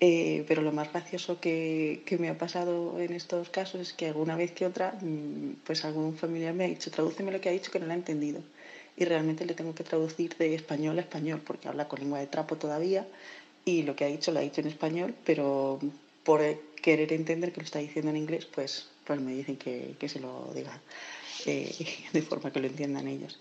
Eh, 0.00 0.44
pero 0.48 0.62
lo 0.62 0.72
más 0.72 0.92
gracioso 0.92 1.40
que, 1.40 2.02
que, 2.04 2.18
me 2.18 2.28
ha 2.28 2.36
pasado 2.36 2.98
en 2.98 3.12
estos 3.12 3.48
casos 3.48 3.80
es 3.80 3.92
que 3.92 4.08
alguna 4.08 4.36
vez 4.36 4.52
que 4.52 4.66
otra, 4.66 4.98
mm, 5.00 5.62
pues 5.64 5.84
algún 5.84 6.16
familiar 6.16 6.52
me 6.52 6.64
ha 6.64 6.68
dicho, 6.68 6.90
tradúceme 6.90 7.32
lo 7.32 7.40
que 7.40 7.48
ha 7.48 7.52
dicho 7.52 7.70
que 7.70 7.78
no 7.80 7.86
lo 7.86 7.92
ha 7.92 7.96
entendido. 7.96 8.42
Y 8.96 9.04
realmente 9.04 9.46
le 9.46 9.54
tengo 9.54 9.74
que 9.74 9.84
traducir 9.84 10.36
de 10.36 10.54
español 10.54 10.98
a 10.98 11.02
español, 11.02 11.42
porque 11.44 11.68
habla 11.68 11.88
con 11.88 12.00
lengua 12.00 12.18
de 12.20 12.26
trapo 12.26 12.56
todavía 12.56 13.06
y 13.64 13.82
lo 13.82 13.96
que 13.96 14.04
ha 14.04 14.08
dicho 14.08 14.32
lo 14.32 14.40
ha 14.40 14.42
dicho 14.42 14.60
en 14.60 14.68
español, 14.68 15.14
pero 15.24 15.80
por 16.22 16.40
querer 16.82 17.12
entender 17.12 17.52
que 17.52 17.60
lo 17.60 17.64
está 17.64 17.78
diciendo 17.78 18.10
en 18.10 18.18
inglés, 18.18 18.46
pues, 18.46 18.88
pues 19.04 19.20
me 19.20 19.32
dicen 19.32 19.56
que, 19.56 19.94
que 19.98 20.08
se 20.08 20.20
lo 20.20 20.52
diga 20.54 20.80
eh, 21.46 21.74
de 22.12 22.22
forma 22.22 22.52
que 22.52 22.60
lo 22.60 22.66
entiendan 22.66 23.08
ellos. 23.08 23.38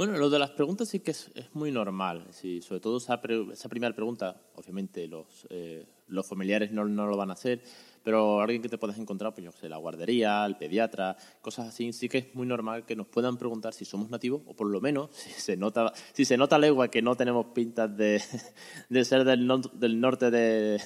Bueno, 0.00 0.16
lo 0.16 0.30
de 0.30 0.38
las 0.38 0.52
preguntas 0.52 0.88
sí 0.88 1.00
que 1.00 1.10
es, 1.10 1.30
muy 1.52 1.70
normal. 1.70 2.26
Sí, 2.30 2.62
sobre 2.62 2.80
todo 2.80 2.96
esa, 2.96 3.20
pre, 3.20 3.52
esa, 3.52 3.68
primera 3.68 3.94
pregunta, 3.94 4.40
obviamente 4.54 5.06
los, 5.06 5.46
eh, 5.50 5.84
los 6.08 6.26
familiares 6.26 6.72
no, 6.72 6.86
no, 6.86 7.06
lo 7.06 7.18
van 7.18 7.28
a 7.28 7.34
hacer, 7.34 7.62
pero 8.02 8.40
alguien 8.40 8.62
que 8.62 8.68
te 8.68 8.78
puedes 8.78 8.98
encontrar, 8.98 9.34
pues 9.34 9.44
yo 9.44 9.52
sé, 9.52 9.68
la 9.68 9.76
guardería, 9.76 10.44
el 10.46 10.56
pediatra, 10.56 11.16
cosas 11.42 11.68
así, 11.68 11.92
sí 11.92 12.08
que 12.08 12.18
es 12.18 12.34
muy 12.34 12.46
normal 12.46 12.86
que 12.86 12.96
nos 12.96 13.06
puedan 13.06 13.36
preguntar 13.36 13.74
si 13.74 13.84
somos 13.84 14.10
nativos 14.10 14.42
o 14.46 14.54
por 14.54 14.68
lo 14.68 14.80
menos 14.80 15.10
si 15.12 15.30
se 15.32 15.56
nota, 15.56 15.92
si 16.12 16.24
se 16.24 16.36
nota 16.36 16.58
legua 16.58 16.88
que 16.88 17.02
no 17.02 17.16
tenemos 17.16 17.46
pintas 17.46 17.94
de, 17.96 18.22
de 18.88 19.04
ser 19.04 19.24
del, 19.24 19.46
no, 19.46 19.58
del 19.58 20.00
norte 20.00 20.30
de, 20.30 20.80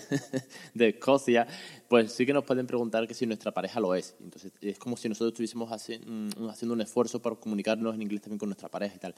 Escocia, 0.74 1.46
pues 1.88 2.12
sí 2.12 2.26
que 2.26 2.32
nos 2.32 2.44
pueden 2.44 2.66
preguntar 2.66 3.06
que 3.06 3.14
si 3.14 3.26
nuestra 3.26 3.52
pareja 3.52 3.80
lo 3.80 3.94
es. 3.94 4.16
Entonces 4.20 4.52
es 4.60 4.78
como 4.78 4.96
si 4.96 5.08
nosotros 5.08 5.32
estuviésemos 5.32 5.70
mm, 5.70 6.48
haciendo 6.48 6.74
un 6.74 6.80
esfuerzo 6.80 7.20
por 7.20 7.38
comunicarnos 7.38 7.94
en 7.94 8.02
inglés 8.02 8.22
también 8.22 8.38
con 8.38 8.48
nuestra 8.48 8.68
pareja 8.68 8.96
y 8.96 8.98
tal. 8.98 9.14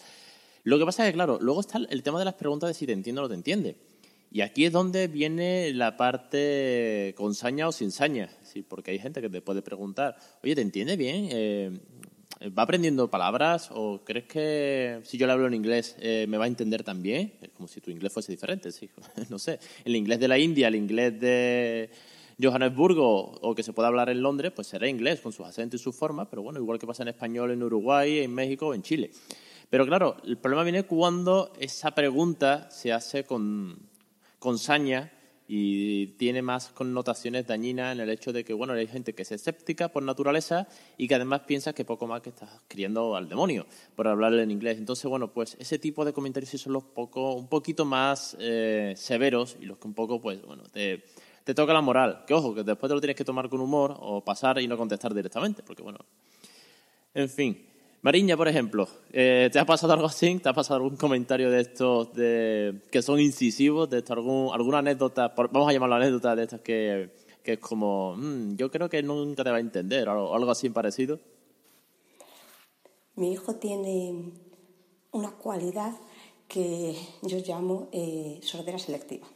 Lo 0.65 0.79
que 0.79 0.85
pasa 0.85 1.05
es 1.05 1.11
que, 1.11 1.15
claro, 1.15 1.39
luego 1.41 1.61
está 1.61 1.79
el 1.79 2.03
tema 2.03 2.19
de 2.19 2.25
las 2.25 2.35
preguntas 2.35 2.69
de 2.69 2.75
si 2.75 2.87
te 2.87 2.93
entiende 2.93 3.21
o 3.21 3.23
no 3.23 3.29
te 3.29 3.37
entiende. 3.37 3.77
Y 4.37 4.43
aquí 4.43 4.67
es 4.67 4.73
donde 4.73 5.09
viene 5.09 5.73
la 5.73 5.97
parte 5.97 7.15
con 7.17 7.35
saña 7.35 7.69
o 7.69 7.73
sin 7.73 7.91
saña, 7.91 8.29
¿sí? 8.43 8.61
porque 8.61 8.91
hay 8.91 8.99
gente 8.99 9.23
que 9.23 9.31
te 9.31 9.41
puede 9.41 9.63
preguntar, 9.63 10.19
oye, 10.45 10.55
¿te 10.55 10.61
entiende 10.61 10.95
bien? 10.99 11.29
Eh, 11.31 11.71
¿Va 12.51 12.65
aprendiendo 12.65 13.09
palabras 13.09 13.71
o 13.73 14.03
crees 14.05 14.27
que 14.27 15.01
si 15.05 15.17
yo 15.17 15.27
le 15.27 15.33
hablo 15.33 15.47
en 15.47 15.55
inglés 15.55 15.97
eh, 16.01 16.27
me 16.29 16.37
va 16.37 16.45
a 16.45 16.49
entender 16.49 16.85
también? 16.85 17.33
Es 17.41 17.49
como 17.49 17.67
si 17.67 17.81
tu 17.81 17.91
inglés 17.91 18.13
fuese 18.13 18.31
diferente, 18.31 18.73
sí. 18.73 18.91
no 19.31 19.39
sé. 19.39 19.59
El 19.87 19.97
inglés 19.97 20.21
de 20.21 20.29
la 20.29 20.39
India, 20.39 20.69
el 20.69 20.75
inglés 20.75 21.19
de 21.19 21.89
Johannesburgo 22.39 23.39
o 23.41 23.55
que 23.55 23.63
se 23.63 23.73
pueda 23.73 23.89
hablar 23.89 24.11
en 24.11 24.21
Londres, 24.21 24.53
pues 24.55 24.67
será 24.67 24.87
inglés 24.87 25.23
con 25.23 25.33
sus 25.33 25.47
acentos 25.47 25.81
y 25.81 25.83
sus 25.83 25.97
formas, 25.97 26.29
pero 26.29 26.43
bueno, 26.43 26.61
igual 26.61 26.79
que 26.79 26.87
pasa 26.87 27.05
en 27.05 27.09
español 27.09 27.53
en 27.53 27.63
Uruguay, 27.63 28.19
en 28.19 28.35
México 28.35 28.67
o 28.67 28.75
en 28.75 28.83
Chile. 28.83 29.13
Pero 29.71 29.87
claro, 29.87 30.19
el 30.27 30.37
problema 30.37 30.63
viene 30.63 30.83
cuando 30.83 31.55
esa 31.59 31.93
pregunta 31.93 32.71
se 32.71 32.93
hace 32.93 33.25
con, 33.25 33.86
con 34.47 34.59
saña 34.59 35.11
y 35.49 36.07
tiene 36.19 36.41
más 36.41 36.69
connotaciones 36.69 37.49
dañinas 37.49 37.93
en 37.93 38.01
el 38.01 38.11
hecho 38.11 38.33
de 38.33 38.45
que, 38.45 38.53
bueno, 38.53 38.75
hay 38.75 38.87
gente 38.87 39.13
que 39.13 39.23
es 39.23 39.33
escéptica 39.33 39.89
por 39.89 40.05
naturaleza 40.05 40.69
y 40.97 41.09
que 41.09 41.17
además 41.17 41.41
piensa 41.49 41.73
que 41.73 41.85
poco 41.85 42.07
más 42.07 42.23
que 42.23 42.29
estás 42.31 42.51
criando 42.69 43.17
al 43.17 43.29
demonio 43.29 43.67
por 43.97 44.07
hablarle 44.07 44.45
en 44.45 44.53
inglés. 44.53 44.79
Entonces, 44.79 45.05
bueno, 45.07 45.33
pues 45.33 45.57
ese 45.59 45.81
tipo 45.81 46.05
de 46.05 46.13
comentarios 46.13 46.49
sí 46.49 46.59
son 46.59 46.75
los 46.75 46.85
poco, 46.85 47.33
un 47.33 47.49
poquito 47.49 47.85
más 47.85 48.37
eh, 48.39 48.95
severos 48.97 49.57
y 49.61 49.67
los 49.67 49.79
que 49.79 49.89
un 49.89 49.95
poco, 49.95 50.21
pues, 50.21 50.41
bueno, 50.43 50.63
te, 50.73 51.03
te 51.43 51.53
toca 51.53 51.73
la 51.73 51.81
moral. 51.81 52.23
Que 52.25 52.33
ojo, 52.33 52.55
que 52.55 52.63
después 52.63 52.89
te 52.89 52.95
lo 52.95 53.01
tienes 53.01 53.17
que 53.17 53.25
tomar 53.25 53.49
con 53.49 53.61
humor 53.61 53.97
o 53.99 54.23
pasar 54.23 54.61
y 54.61 54.69
no 54.69 54.77
contestar 54.77 55.13
directamente, 55.13 55.65
porque 55.65 55.83
bueno. 55.83 55.99
En 57.15 57.29
fin. 57.29 57.76
Mariña, 58.03 58.37
por 58.37 58.47
ejemplo, 58.47 58.89
eh, 59.13 59.49
¿te 59.53 59.59
ha 59.59 59.67
pasado 59.67 59.93
algo 59.93 60.07
así? 60.07 60.39
¿Te 60.39 60.49
ha 60.49 60.53
pasado 60.53 60.77
algún 60.77 60.97
comentario 60.97 61.51
de 61.51 61.61
estos 61.61 62.13
de, 62.15 62.83
que 62.91 63.03
son 63.03 63.19
incisivos? 63.19 63.91
¿De 63.91 63.99
esto, 63.99 64.13
algún, 64.13 64.55
¿Alguna 64.55 64.79
anécdota? 64.79 65.35
Vamos 65.37 65.69
a 65.69 65.73
llamarlo 65.73 65.97
anécdota 65.97 66.37
de 66.37 66.43
estas 66.45 66.61
que, 66.61 67.11
que 67.43 67.55
es 67.55 67.59
como, 67.59 68.15
mmm, 68.17 68.57
yo 68.57 68.71
creo 68.71 68.89
que 68.89 69.03
nunca 69.03 69.43
te 69.43 69.51
va 69.51 69.57
a 69.57 69.61
entender 69.61 70.09
o 70.09 70.35
algo 70.35 70.51
así 70.51 70.71
parecido. 70.71 71.19
Mi 73.17 73.33
hijo 73.33 73.55
tiene 73.55 74.33
una 75.13 75.31
cualidad 75.31 75.97
que 76.49 76.95
yo 77.23 77.39
llamo 77.39 77.89
eh, 77.93 78.41
sordera 78.43 78.79
selectiva. 78.79 79.27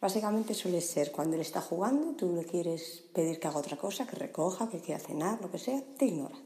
Básicamente 0.00 0.54
suele 0.54 0.80
ser 0.80 1.12
cuando 1.12 1.34
él 1.34 1.42
está 1.42 1.60
jugando, 1.60 2.16
tú 2.16 2.34
le 2.34 2.44
quieres 2.44 3.04
pedir 3.12 3.38
que 3.38 3.48
haga 3.48 3.58
otra 3.58 3.76
cosa, 3.76 4.06
que 4.06 4.16
recoja, 4.16 4.68
que 4.70 4.80
quiera 4.80 5.00
cenar, 5.00 5.40
lo 5.40 5.50
que 5.50 5.58
sea, 5.58 5.82
te 5.98 6.06
ignora. 6.06 6.36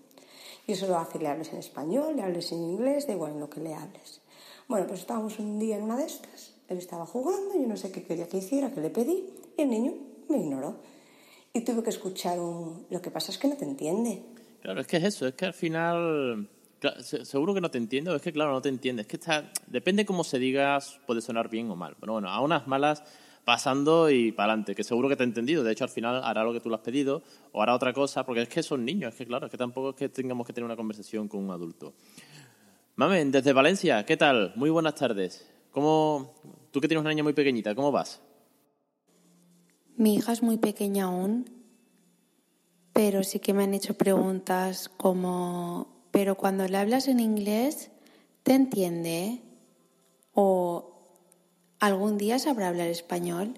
Y 0.67 0.73
eso 0.73 0.87
lo 0.87 0.97
hace, 0.99 1.19
le 1.19 1.29
hables 1.29 1.53
en 1.53 1.59
español, 1.59 2.17
le 2.17 2.23
hables 2.23 2.53
en 2.53 2.63
inglés, 2.63 3.07
da 3.07 3.13
igual 3.13 3.33
en 3.33 3.41
lo 3.41 3.51
que 3.51 3.61
le 3.61 3.75
hables. 3.75 4.21
Bueno, 4.69 4.87
pues 4.87 5.01
estábamos 5.01 5.39
un 5.39 5.59
día 5.59 5.77
en 5.77 5.83
una 5.83 5.97
de 5.97 6.07
estas, 6.07 6.55
él 6.69 6.79
estaba 6.79 7.05
jugando, 7.05 7.55
yo 7.55 7.67
no 7.67 7.77
sé 7.77 7.91
qué 7.91 8.03
quería 8.05 8.29
que 8.29 8.39
hiciera, 8.39 8.71
que 8.71 8.81
le 8.81 8.91
pedí, 8.91 9.29
y 9.57 9.63
el 9.63 9.71
niño 9.71 9.93
me 10.29 10.39
ignoró. 10.39 10.77
Y 11.53 11.61
tuve 11.63 11.83
que 11.83 11.91
escuchar 11.91 12.41
un... 12.41 12.87
Lo 12.89 13.03
que 13.03 13.11
pasa 13.11 13.31
es 13.33 13.39
que 13.39 13.49
no 13.49 13.57
te 13.57 13.65
entiende. 13.65 14.23
Claro, 14.63 14.81
es 14.81 14.87
que 14.87 14.97
es 14.97 15.05
eso, 15.05 15.27
es 15.27 15.35
que 15.35 15.45
al 15.47 15.53
final... 15.53 16.49
seguro 17.03 17.53
que 17.53 17.61
no 17.61 17.71
te 17.71 17.79
entiende, 17.79 18.11
o 18.11 18.17
es 18.17 18.23
que 18.23 18.33
claro, 18.33 18.53
no 18.53 18.63
te 18.63 18.71
entiende. 18.71 19.03
Es 19.03 19.09
que 19.09 19.17
está, 19.17 19.53
depende 19.67 20.07
cómo 20.07 20.25
se 20.25 20.39
diga, 20.39 20.79
puede 21.07 21.21
sonar 21.21 21.51
bien 21.51 21.71
o 21.71 21.77
mal. 21.77 21.97
Pero 22.01 22.15
bueno, 22.15 22.31
a 22.31 22.41
unas 22.41 22.67
malas 22.67 23.03
pasando 23.45 24.11
y 24.11 24.33
para 24.33 24.53
adelante, 24.53 24.75
que 24.75 24.85
seguro 24.85 25.09
que 25.09 25.17
te 25.17 25.23
ha 25.23 25.27
entendido. 25.27 25.65
De 25.65 25.73
hecho, 25.73 25.85
al 25.85 25.91
final 25.91 26.23
hará 26.25 26.45
lo 26.45 26.53
que 26.53 26.61
tú 26.61 26.69
le 26.69 26.77
has 26.77 26.81
pedido 26.83 27.23
o 27.53 27.63
hará 27.63 27.75
otra 27.75 27.93
cosa, 27.93 28.25
porque 28.25 28.43
es 28.43 28.49
que 28.49 28.63
son 28.63 28.85
niños, 28.85 29.13
es 29.13 29.19
que 29.19 29.27
claro, 29.27 29.47
es 29.47 29.51
que 29.51 29.59
tampoco 29.59 29.91
es 29.91 29.97
que 29.97 30.09
tengamos 30.09 30.47
que 30.47 30.53
tener 30.53 30.65
una 30.65 30.77
conversación 30.77 31.29
con 31.29 31.41
un 31.45 31.51
adulto. 31.51 31.95
Mamen, 32.97 33.33
desde 33.33 33.53
Valencia, 33.53 34.05
¿qué 34.05 34.17
tal? 34.17 34.53
Muy 34.55 34.71
buenas 34.71 34.95
tardes. 34.95 35.49
¿Cómo, 35.71 36.35
tú 36.71 36.81
que 36.81 36.89
tienes 36.89 37.01
una 37.01 37.11
niña 37.11 37.23
muy 37.23 37.33
pequeñita, 37.33 37.75
¿cómo 37.75 37.91
vas? 37.91 38.21
Mi 39.97 40.15
hija 40.15 40.33
es 40.33 40.43
muy 40.43 40.59
pequeña 40.59 41.05
aún, 41.05 41.51
pero 42.93 43.25
sí 43.25 43.39
que 43.41 43.55
me 43.55 43.65
han 43.65 43.75
hecho 43.75 43.95
preguntas 43.95 44.89
como, 44.89 46.07
pero 46.11 46.37
cuando 46.37 46.67
le 46.69 46.77
hablas 46.77 47.09
en 47.09 47.21
inglés, 47.21 47.91
¿te 48.43 48.55
entiende? 48.55 49.41
O 50.35 50.92
¿Algún 51.83 52.17
día 52.17 52.39
sabrá 52.39 52.69
hablar 52.69 52.87
español? 52.87 53.55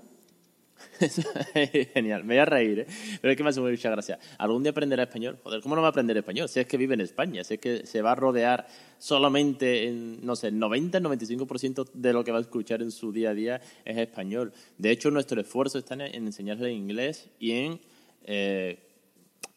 Genial, 1.92 2.24
me 2.24 2.36
voy 2.36 2.38
a 2.38 2.46
reír, 2.46 2.78
¿eh? 2.78 2.86
pero 3.20 3.30
es 3.30 3.36
que 3.36 3.42
me 3.42 3.50
hace 3.50 3.60
mucha 3.60 3.90
gracia. 3.90 4.18
¿Algún 4.38 4.62
día 4.62 4.70
aprenderá 4.70 5.02
español? 5.02 5.38
Joder, 5.42 5.60
¿cómo 5.60 5.76
no 5.76 5.82
va 5.82 5.88
a 5.88 5.90
aprender 5.90 6.16
español? 6.16 6.48
Si 6.48 6.58
es 6.58 6.66
que 6.66 6.78
vive 6.78 6.94
en 6.94 7.02
España, 7.02 7.44
si 7.44 7.54
es 7.54 7.60
que 7.60 7.84
se 7.84 8.00
va 8.00 8.12
a 8.12 8.14
rodear 8.14 8.66
solamente 8.98 9.88
en, 9.88 10.24
no 10.24 10.36
sé, 10.36 10.50
90, 10.50 11.00
95% 11.00 11.90
de 11.92 12.12
lo 12.14 12.24
que 12.24 12.32
va 12.32 12.38
a 12.38 12.40
escuchar 12.40 12.80
en 12.80 12.92
su 12.92 13.12
día 13.12 13.28
a 13.28 13.34
día 13.34 13.60
es 13.84 13.98
español. 13.98 14.54
De 14.78 14.90
hecho, 14.90 15.10
nuestro 15.10 15.38
esfuerzo 15.38 15.76
está 15.76 15.92
en, 15.92 16.00
enseñarle 16.00 16.72
inglés 16.72 17.28
y 17.38 17.50
en, 17.50 17.80
eh, 18.24 18.78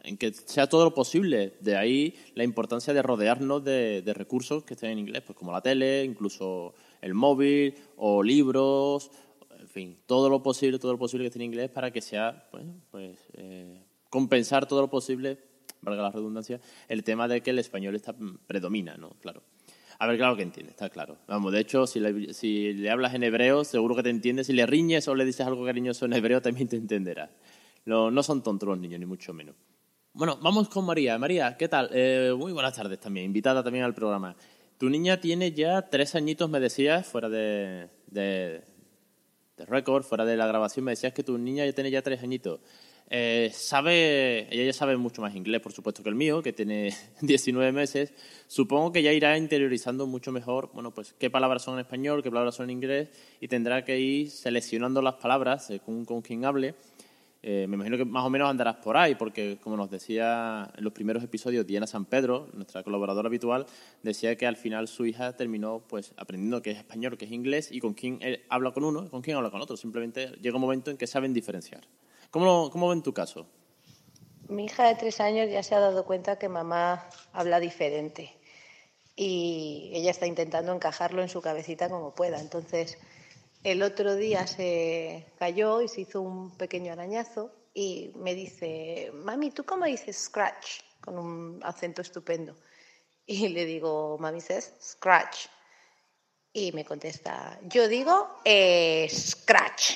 en 0.03 0.17
que 0.17 0.33
sea 0.33 0.67
todo 0.67 0.83
lo 0.83 0.93
posible. 0.93 1.53
De 1.61 1.77
ahí 1.77 2.15
la 2.35 2.43
importancia 2.43 2.93
de 2.93 3.01
rodearnos 3.01 3.63
de, 3.63 4.01
de 4.01 4.13
recursos 4.13 4.65
que 4.65 4.73
estén 4.73 4.89
en 4.89 4.99
inglés, 4.99 5.23
pues 5.25 5.37
como 5.37 5.53
la 5.53 5.61
tele, 5.61 6.03
incluso 6.03 6.75
el 7.01 7.13
móvil 7.13 7.75
o 7.95 8.23
libros, 8.23 9.11
en 9.59 9.67
fin, 9.67 9.97
todo 10.05 10.29
lo 10.29 10.41
posible, 10.41 10.79
todo 10.79 10.93
lo 10.93 10.99
posible 10.99 11.23
que 11.23 11.27
esté 11.27 11.39
en 11.39 11.45
inglés 11.45 11.69
para 11.69 11.91
que 11.91 12.01
sea, 12.01 12.47
pues, 12.51 12.65
pues 12.91 13.17
eh, 13.33 13.81
compensar 14.09 14.67
todo 14.67 14.81
lo 14.81 14.89
posible, 14.89 15.37
valga 15.81 16.03
la 16.03 16.11
redundancia, 16.11 16.59
el 16.87 17.03
tema 17.03 17.27
de 17.27 17.41
que 17.41 17.51
el 17.51 17.59
español 17.59 17.95
está, 17.95 18.13
mm, 18.13 18.39
predomina, 18.47 18.97
¿no? 18.97 19.11
Claro. 19.21 19.43
A 19.99 20.05
ver, 20.05 20.17
claro 20.17 20.35
que 20.35 20.43
entiende, 20.43 20.71
está 20.71 20.89
claro. 20.89 21.17
Vamos, 21.27 21.51
de 21.51 21.59
hecho, 21.59 21.87
si 21.87 21.99
le, 21.99 22.33
si 22.33 22.73
le 22.73 22.89
hablas 22.91 23.15
en 23.15 23.23
hebreo, 23.23 23.63
seguro 23.63 23.95
que 23.95 24.03
te 24.03 24.11
entiende. 24.11 24.43
Si 24.43 24.53
le 24.53 24.65
riñes 24.67 25.07
o 25.07 25.15
le 25.15 25.25
dices 25.25 25.47
algo 25.47 25.65
cariñoso 25.65 26.05
en 26.05 26.13
hebreo, 26.13 26.39
también 26.39 26.67
te 26.67 26.75
entenderá. 26.75 27.31
No, 27.85 28.11
no 28.11 28.21
son 28.21 28.43
tontos 28.43 28.69
los 28.69 28.77
niños, 28.77 28.99
ni 28.99 29.07
mucho 29.07 29.33
menos. 29.33 29.55
Bueno, 30.13 30.37
vamos 30.41 30.69
con 30.69 30.85
María. 30.85 31.17
María, 31.17 31.57
¿qué 31.57 31.67
tal? 31.67 31.89
Eh, 31.93 32.33
muy 32.37 32.51
buenas 32.51 32.75
tardes 32.75 32.99
también, 32.99 33.25
invitada 33.25 33.63
también 33.63 33.85
al 33.85 33.95
programa. 33.95 34.35
Tu 34.77 34.89
niña 34.89 35.19
tiene 35.19 35.51
ya 35.53 35.89
tres 35.89 36.15
añitos, 36.15 36.49
me 36.49 36.59
decías, 36.59 37.07
fuera 37.07 37.29
de, 37.29 37.89
de, 38.07 38.61
de 39.57 39.65
récord, 39.65 40.03
fuera 40.03 40.23
de 40.23 40.37
la 40.37 40.45
grabación, 40.45 40.85
me 40.85 40.91
decías 40.91 41.13
que 41.13 41.23
tu 41.23 41.37
niña 41.37 41.65
ya 41.65 41.73
tiene 41.73 41.89
ya 41.89 42.01
tres 42.01 42.21
añitos. 42.21 42.59
Eh, 43.09 43.51
sabe, 43.53 44.53
ella 44.53 44.65
ya 44.65 44.73
sabe 44.73 44.97
mucho 44.97 45.21
más 45.21 45.33
inglés, 45.33 45.61
por 45.61 45.71
supuesto, 45.71 46.03
que 46.03 46.09
el 46.09 46.15
mío, 46.15 46.43
que 46.43 46.51
tiene 46.51 46.93
19 47.21 47.71
meses. 47.71 48.13
Supongo 48.47 48.91
que 48.91 49.01
ya 49.01 49.13
irá 49.13 49.37
interiorizando 49.37 50.05
mucho 50.07 50.31
mejor, 50.31 50.69
bueno, 50.73 50.93
pues 50.93 51.13
qué 51.17 51.29
palabras 51.29 51.63
son 51.63 51.75
en 51.75 51.81
español, 51.81 52.21
qué 52.21 52.29
palabras 52.29 52.55
son 52.55 52.65
en 52.65 52.71
inglés, 52.71 53.09
y 53.39 53.47
tendrá 53.47 53.85
que 53.85 53.99
ir 53.99 54.29
seleccionando 54.29 55.01
las 55.01 55.15
palabras 55.15 55.65
según 55.65 56.05
con 56.05 56.21
quien 56.21 56.43
hable. 56.43 56.75
Eh, 57.49 57.65
me 57.65 57.75
imagino 57.75 57.95
que 57.95 58.03
más 58.03 58.25
o 58.25 58.29
menos 58.29 58.49
andarás 58.49 58.75
por 58.75 58.97
ahí, 58.97 59.15
porque 59.15 59.57
como 59.63 59.77
nos 59.77 59.89
decía 59.89 60.69
en 60.75 60.83
los 60.83 60.91
primeros 60.91 61.23
episodios 61.23 61.65
Diana 61.65 61.87
San 61.87 62.03
Pedro, 62.03 62.49
nuestra 62.51 62.83
colaboradora 62.83 63.29
habitual, 63.29 63.65
decía 64.03 64.35
que 64.35 64.45
al 64.45 64.57
final 64.57 64.89
su 64.89 65.05
hija 65.05 65.31
terminó 65.37 65.81
pues 65.87 66.13
aprendiendo 66.17 66.61
que 66.61 66.71
es 66.71 66.77
español, 66.77 67.17
que 67.17 67.23
es 67.23 67.31
inglés, 67.31 67.71
y 67.71 67.79
con 67.79 67.93
quién 67.93 68.19
habla 68.49 68.71
con 68.71 68.83
uno, 68.83 69.09
con 69.09 69.21
quién 69.21 69.37
habla 69.37 69.49
con 69.49 69.61
otro. 69.61 69.77
Simplemente 69.77 70.33
llega 70.41 70.57
un 70.57 70.61
momento 70.61 70.91
en 70.91 70.97
que 70.97 71.07
saben 71.07 71.33
diferenciar. 71.33 71.87
¿Cómo, 72.31 72.69
cómo 72.69 72.89
ven 72.89 73.01
tu 73.01 73.13
caso? 73.13 73.47
Mi 74.49 74.65
hija 74.65 74.85
de 74.85 74.95
tres 74.95 75.21
años 75.21 75.49
ya 75.49 75.63
se 75.63 75.73
ha 75.73 75.79
dado 75.79 76.03
cuenta 76.03 76.37
que 76.37 76.49
mamá 76.49 77.07
habla 77.31 77.61
diferente 77.61 78.35
y 79.15 79.89
ella 79.93 80.11
está 80.11 80.27
intentando 80.27 80.73
encajarlo 80.73 81.21
en 81.21 81.29
su 81.29 81.39
cabecita 81.39 81.87
como 81.87 82.13
pueda. 82.13 82.41
Entonces, 82.41 82.97
el 83.63 83.83
otro 83.83 84.15
día 84.15 84.47
se 84.47 85.25
cayó 85.37 85.81
y 85.81 85.87
se 85.87 86.01
hizo 86.01 86.21
un 86.21 86.55
pequeño 86.57 86.93
arañazo 86.93 87.51
y 87.73 88.11
me 88.15 88.33
dice, 88.33 89.11
mami, 89.13 89.51
¿tú 89.51 89.63
cómo 89.63 89.85
dices 89.85 90.17
scratch? 90.17 90.81
Con 91.01 91.17
un 91.17 91.59
acento 91.63 92.01
estupendo. 92.01 92.55
Y 93.25 93.49
le 93.49 93.65
digo, 93.65 94.17
mami, 94.19 94.41
¿sabes? 94.41 94.73
Scratch. 94.81 95.47
Y 96.53 96.71
me 96.71 96.85
contesta, 96.85 97.59
yo 97.63 97.87
digo 97.87 98.39
eh, 98.45 99.07
scratch. 99.09 99.91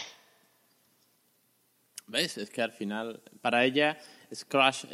¿Ves? 2.07 2.37
Es 2.37 2.49
que 2.49 2.61
al 2.61 2.73
final, 2.73 3.23
para 3.41 3.63
ella, 3.63 3.97
Scratch, 4.33 4.85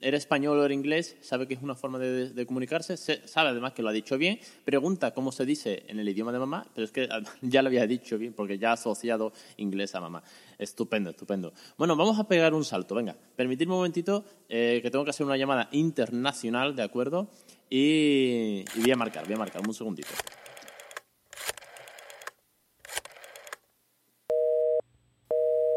era 0.00 0.16
español 0.16 0.58
o 0.58 0.64
era 0.64 0.72
inglés, 0.72 1.16
sabe 1.20 1.46
que 1.46 1.54
es 1.54 1.62
una 1.62 1.74
forma 1.74 1.98
de, 1.98 2.46
comunicarse, 2.46 2.96
sabe 2.96 3.50
además 3.50 3.72
que 3.72 3.82
lo 3.82 3.88
ha 3.88 3.92
dicho 3.92 4.16
bien, 4.16 4.38
pregunta 4.64 5.12
cómo 5.12 5.30
se 5.32 5.44
dice 5.44 5.84
en 5.88 5.98
el 5.98 6.08
idioma 6.08 6.32
de 6.32 6.38
mamá, 6.38 6.66
pero 6.74 6.84
es 6.84 6.90
que 6.90 7.08
ya 7.42 7.62
lo 7.62 7.68
había 7.68 7.86
dicho 7.86 8.18
bien 8.18 8.32
porque 8.32 8.58
ya 8.58 8.70
ha 8.70 8.74
asociado 8.74 9.32
inglés 9.56 9.94
a 9.94 10.00
mamá. 10.00 10.22
Estupendo, 10.58 11.10
estupendo. 11.10 11.52
Bueno, 11.76 11.96
vamos 11.96 12.18
a 12.18 12.24
pegar 12.24 12.54
un 12.54 12.64
salto, 12.64 12.94
venga, 12.94 13.16
permitidme 13.36 13.72
un 13.72 13.78
momentito 13.78 14.24
eh, 14.48 14.80
que 14.82 14.90
tengo 14.90 15.04
que 15.04 15.10
hacer 15.10 15.26
una 15.26 15.36
llamada 15.36 15.68
internacional, 15.72 16.74
¿de 16.74 16.82
acuerdo? 16.82 17.30
Y, 17.68 18.64
y 18.74 18.80
voy 18.80 18.90
a 18.90 18.96
marcar, 18.96 19.24
voy 19.24 19.34
a 19.34 19.38
marcar, 19.38 19.62
un 19.66 19.74
segundito. 19.74 20.10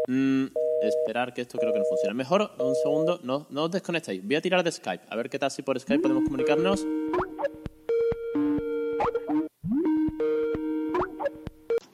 Mm, 0.07 0.47
esperar 0.87 1.33
que 1.33 1.41
esto 1.41 1.57
creo 1.57 1.73
que 1.73 1.79
no 1.79 1.85
funciona. 1.85 2.13
Mejor 2.13 2.51
un 2.59 2.75
segundo, 2.75 3.19
no, 3.23 3.47
no 3.49 3.63
os 3.63 3.71
desconectéis. 3.71 4.23
Voy 4.25 4.35
a 4.35 4.41
tirar 4.41 4.63
de 4.63 4.71
Skype, 4.71 5.05
a 5.09 5.15
ver 5.15 5.29
qué 5.29 5.39
tal 5.39 5.51
si 5.51 5.61
por 5.61 5.79
Skype 5.79 6.01
podemos 6.01 6.23
comunicarnos. 6.23 6.85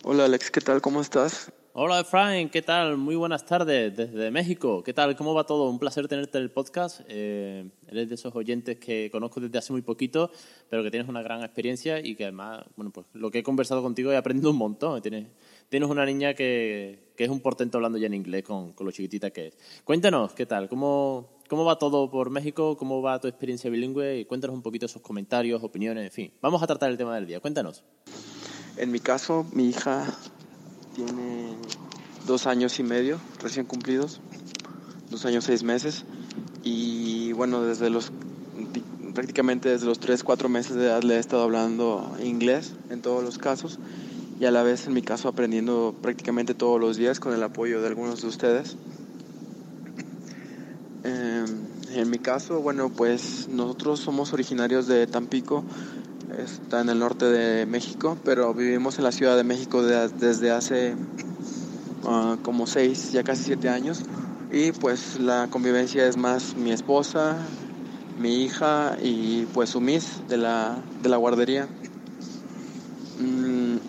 Hola 0.04 0.26
Alex, 0.26 0.50
¿qué 0.50 0.62
tal? 0.62 0.82
¿Cómo 0.82 1.02
estás? 1.02 1.52
Hola 1.74 2.00
Efraín, 2.00 2.50
¿qué 2.50 2.62
tal? 2.62 2.98
Muy 2.98 3.16
buenas 3.16 3.46
tardes 3.46 3.96
desde 3.96 4.32
México. 4.32 4.84
¿Qué 4.84 4.92
tal? 4.92 5.16
¿Cómo 5.16 5.34
va 5.34 5.46
todo? 5.46 5.70
Un 5.70 5.78
placer 5.78 6.08
tenerte 6.08 6.38
en 6.40 6.46
el 6.46 6.52
podcast. 6.52 7.02
Eh, 7.08 7.70
eres 7.88 8.10
de 8.10 8.16
esos 8.16 8.36
oyentes 8.36 8.80
que 8.80 9.10
conozco 9.12 9.40
desde 9.40 9.60
hace 9.60 9.72
muy 9.72 9.84
poquito, 9.84 10.32
pero 10.70 10.84
que 10.84 10.92
tienes 10.92 11.08
una 11.08 11.22
gran 11.22 11.42
experiencia 11.44 12.00
y 12.00 12.16
que 12.16 12.24
además, 12.24 12.66
bueno, 12.76 12.92
pues 12.92 13.06
lo 13.14 13.30
que 13.30 13.40
he 13.40 13.44
conversado 13.44 13.84
contigo 13.84 14.12
he 14.12 14.18
aprendido 14.18 14.50
un 14.50 14.58
montón. 14.58 15.00
Tienes, 15.02 15.28
tienes 15.70 15.90
una 15.90 16.06
niña 16.06 16.34
que, 16.34 17.00
que 17.16 17.24
es 17.24 17.30
un 17.30 17.40
portento 17.40 17.78
hablando 17.78 17.98
ya 17.98 18.08
en 18.08 18.16
inglés 18.16 18.44
con, 18.44 18.74
con, 18.74 18.86
lo 18.86 18.92
chiquitita 18.92 19.30
que 19.30 19.48
es. 19.48 19.58
Cuéntanos, 19.84 20.34
¿qué 20.34 20.46
tal? 20.46 20.68
¿Cómo, 20.68 21.30
¿Cómo 21.48 21.64
va 21.64 21.78
todo 21.78 22.10
por 22.10 22.30
México? 22.30 22.76
¿Cómo 22.76 23.02
va 23.02 23.20
tu 23.20 23.28
experiencia 23.28 23.70
bilingüe? 23.70 24.20
Y 24.20 24.26
cuéntanos 24.26 24.56
un 24.56 24.64
poquito 24.64 24.88
esos 24.88 25.02
comentarios, 25.02 25.64
opiniones, 25.64 26.06
en 26.06 26.12
fin. 26.12 26.34
Vamos 26.42 26.62
a 26.64 26.68
tratar 26.68 26.90
el 26.90 26.98
tema 26.98 27.16
del 27.16 27.28
día. 27.28 27.40
Cuéntanos. 27.40 27.84
En 28.78 28.92
mi 28.92 29.00
caso, 29.00 29.46
mi 29.54 29.70
hija 29.70 30.06
tiene 30.96 31.56
dos 32.26 32.48
años 32.48 32.80
y 32.80 32.84
medio 32.84 33.20
recién 33.42 33.66
cumplidos, 33.66 34.22
dos 35.10 35.26
años 35.26 35.46
seis 35.46 35.64
meses. 35.64 36.06
Y 36.64 37.32
bueno, 37.34 37.64
desde 37.64 37.90
los 37.90 38.12
prácticamente 39.14 39.70
desde 39.70 39.86
los 39.86 40.00
tres, 40.00 40.24
cuatro 40.24 40.50
meses 40.50 40.76
de 40.76 40.86
edad 40.86 41.04
le 41.04 41.16
he 41.16 41.20
estado 41.20 41.44
hablando 41.44 42.16
inglés 42.24 42.74
en 42.90 43.02
todos 43.02 43.24
los 43.24 43.38
casos 43.38 43.80
y 44.40 44.46
a 44.46 44.52
la 44.52 44.64
vez 44.64 44.88
en 44.88 44.94
mi 44.94 45.02
caso 45.02 45.28
aprendiendo 45.28 45.94
prácticamente 46.02 46.54
todos 46.54 46.80
los 46.80 46.96
días 46.96 47.20
con 47.20 47.34
el 47.34 47.44
apoyo 47.44 47.82
de 47.82 47.88
algunos 47.88 48.22
de 48.22 48.28
ustedes. 48.28 48.78
Em, 51.04 51.68
en 51.90 52.10
mi 52.10 52.20
caso, 52.20 52.62
bueno, 52.62 52.90
pues 52.90 53.48
nosotros 53.50 54.00
somos 54.00 54.32
originarios 54.34 54.88
de 54.88 55.08
Tampico, 55.08 55.66
está 56.38 56.80
en 56.80 56.90
el 56.90 57.00
norte 57.00 57.26
de 57.26 57.66
México, 57.66 58.18
pero 58.24 58.54
vivimos 58.54 58.98
en 58.98 59.04
la 59.04 59.12
Ciudad 59.12 59.36
de 59.36 59.44
México 59.44 59.84
desde 59.84 60.52
hace 60.52 60.96
ah, 62.04 62.38
como 62.42 62.66
seis, 62.66 63.12
ya 63.12 63.24
casi 63.24 63.44
siete 63.44 63.68
años. 63.68 64.04
Y 64.50 64.72
pues 64.72 65.20
la 65.20 65.48
convivencia 65.52 66.08
es 66.08 66.16
más 66.16 66.56
mi 66.56 66.72
esposa, 66.72 67.38
mi 68.18 68.44
hija 68.44 68.98
y 69.02 69.46
pues 69.48 69.72
su 69.72 69.82
miss 69.82 70.22
de 70.28 70.38
la, 70.38 70.82
de 71.02 71.10
la 71.10 71.18
guardería. 71.18 71.70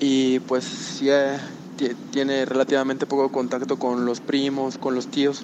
Y 0.00 0.40
pues 0.40 0.64
sí 0.64 1.10
eh, 1.10 1.38
tiene 2.10 2.46
relativamente 2.46 3.06
poco 3.06 3.30
contacto 3.30 3.76
con 3.76 4.06
los 4.06 4.20
primos, 4.20 4.78
con 4.78 4.94
los 4.94 5.08
tíos. 5.08 5.42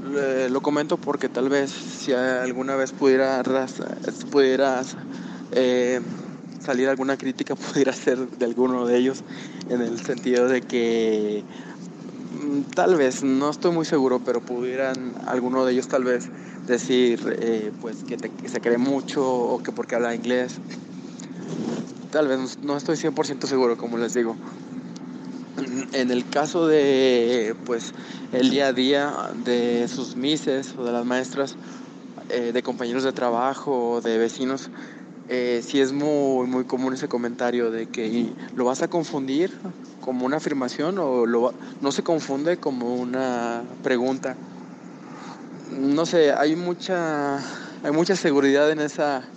lo 0.00 0.60
comento 0.60 0.96
porque 0.96 1.28
tal 1.28 1.48
vez 1.48 1.72
si 1.72 2.12
alguna 2.12 2.76
vez 2.76 2.92
pudiera, 2.92 3.42
pudiera 4.30 4.82
eh, 5.50 6.00
salir 6.60 6.88
alguna 6.88 7.16
crítica 7.16 7.54
pudiera 7.72 7.92
ser 7.92 8.30
de 8.30 8.44
alguno 8.44 8.86
de 8.86 8.96
ellos 8.96 9.24
en 9.68 9.82
el 9.82 10.00
sentido 10.00 10.46
de 10.46 10.62
que 10.62 11.44
mm, 12.30 12.62
tal 12.76 12.94
vez, 12.94 13.24
no 13.24 13.50
estoy 13.50 13.72
muy 13.72 13.86
seguro, 13.86 14.20
pero 14.20 14.40
pudieran 14.40 15.16
alguno 15.26 15.64
de 15.64 15.72
ellos 15.72 15.88
tal 15.88 16.04
vez 16.04 16.30
decir 16.68 17.36
eh, 17.40 17.72
pues 17.80 18.04
que, 18.04 18.18
se 18.48 18.60
cree 18.60 18.78
mucho 18.78 19.28
o 19.28 19.58
que 19.58 19.72
porque 19.72 19.96
habla 19.96 20.14
inglés. 20.14 20.60
Tal 22.14 22.28
vez 22.28 22.58
no 22.62 22.76
estoy 22.76 22.96
100% 22.96 23.48
seguro, 23.48 23.76
como 23.76 23.98
les 23.98 24.14
digo. 24.14 24.36
En 25.92 26.12
el 26.12 26.24
caso 26.24 26.68
de 26.68 27.56
pues 27.64 27.92
el 28.30 28.50
día 28.50 28.68
a 28.68 28.72
día 28.72 29.12
de 29.34 29.88
sus 29.92 30.14
mises 30.14 30.78
o 30.78 30.84
de 30.84 30.92
las 30.92 31.04
maestras, 31.04 31.56
eh, 32.28 32.52
de 32.52 32.62
compañeros 32.62 33.02
de 33.02 33.12
trabajo 33.12 33.94
o 33.94 34.00
de 34.00 34.16
vecinos, 34.16 34.70
eh, 35.26 35.60
sí 35.66 35.80
es 35.80 35.90
muy, 35.90 36.46
muy 36.46 36.64
común 36.64 36.94
ese 36.94 37.08
comentario 37.08 37.72
de 37.72 37.86
que 37.86 38.32
lo 38.54 38.64
vas 38.64 38.80
a 38.82 38.86
confundir 38.86 39.50
como 39.98 40.24
una 40.24 40.36
afirmación 40.36 40.98
o 41.00 41.26
lo, 41.26 41.52
no 41.80 41.90
se 41.90 42.04
confunde 42.04 42.58
como 42.58 42.94
una 42.94 43.64
pregunta. 43.82 44.36
No 45.68 46.06
sé, 46.06 46.32
hay 46.32 46.54
mucha, 46.54 47.38
hay 47.82 47.90
mucha 47.90 48.14
seguridad 48.14 48.70
en 48.70 48.78
esa, 48.78 49.28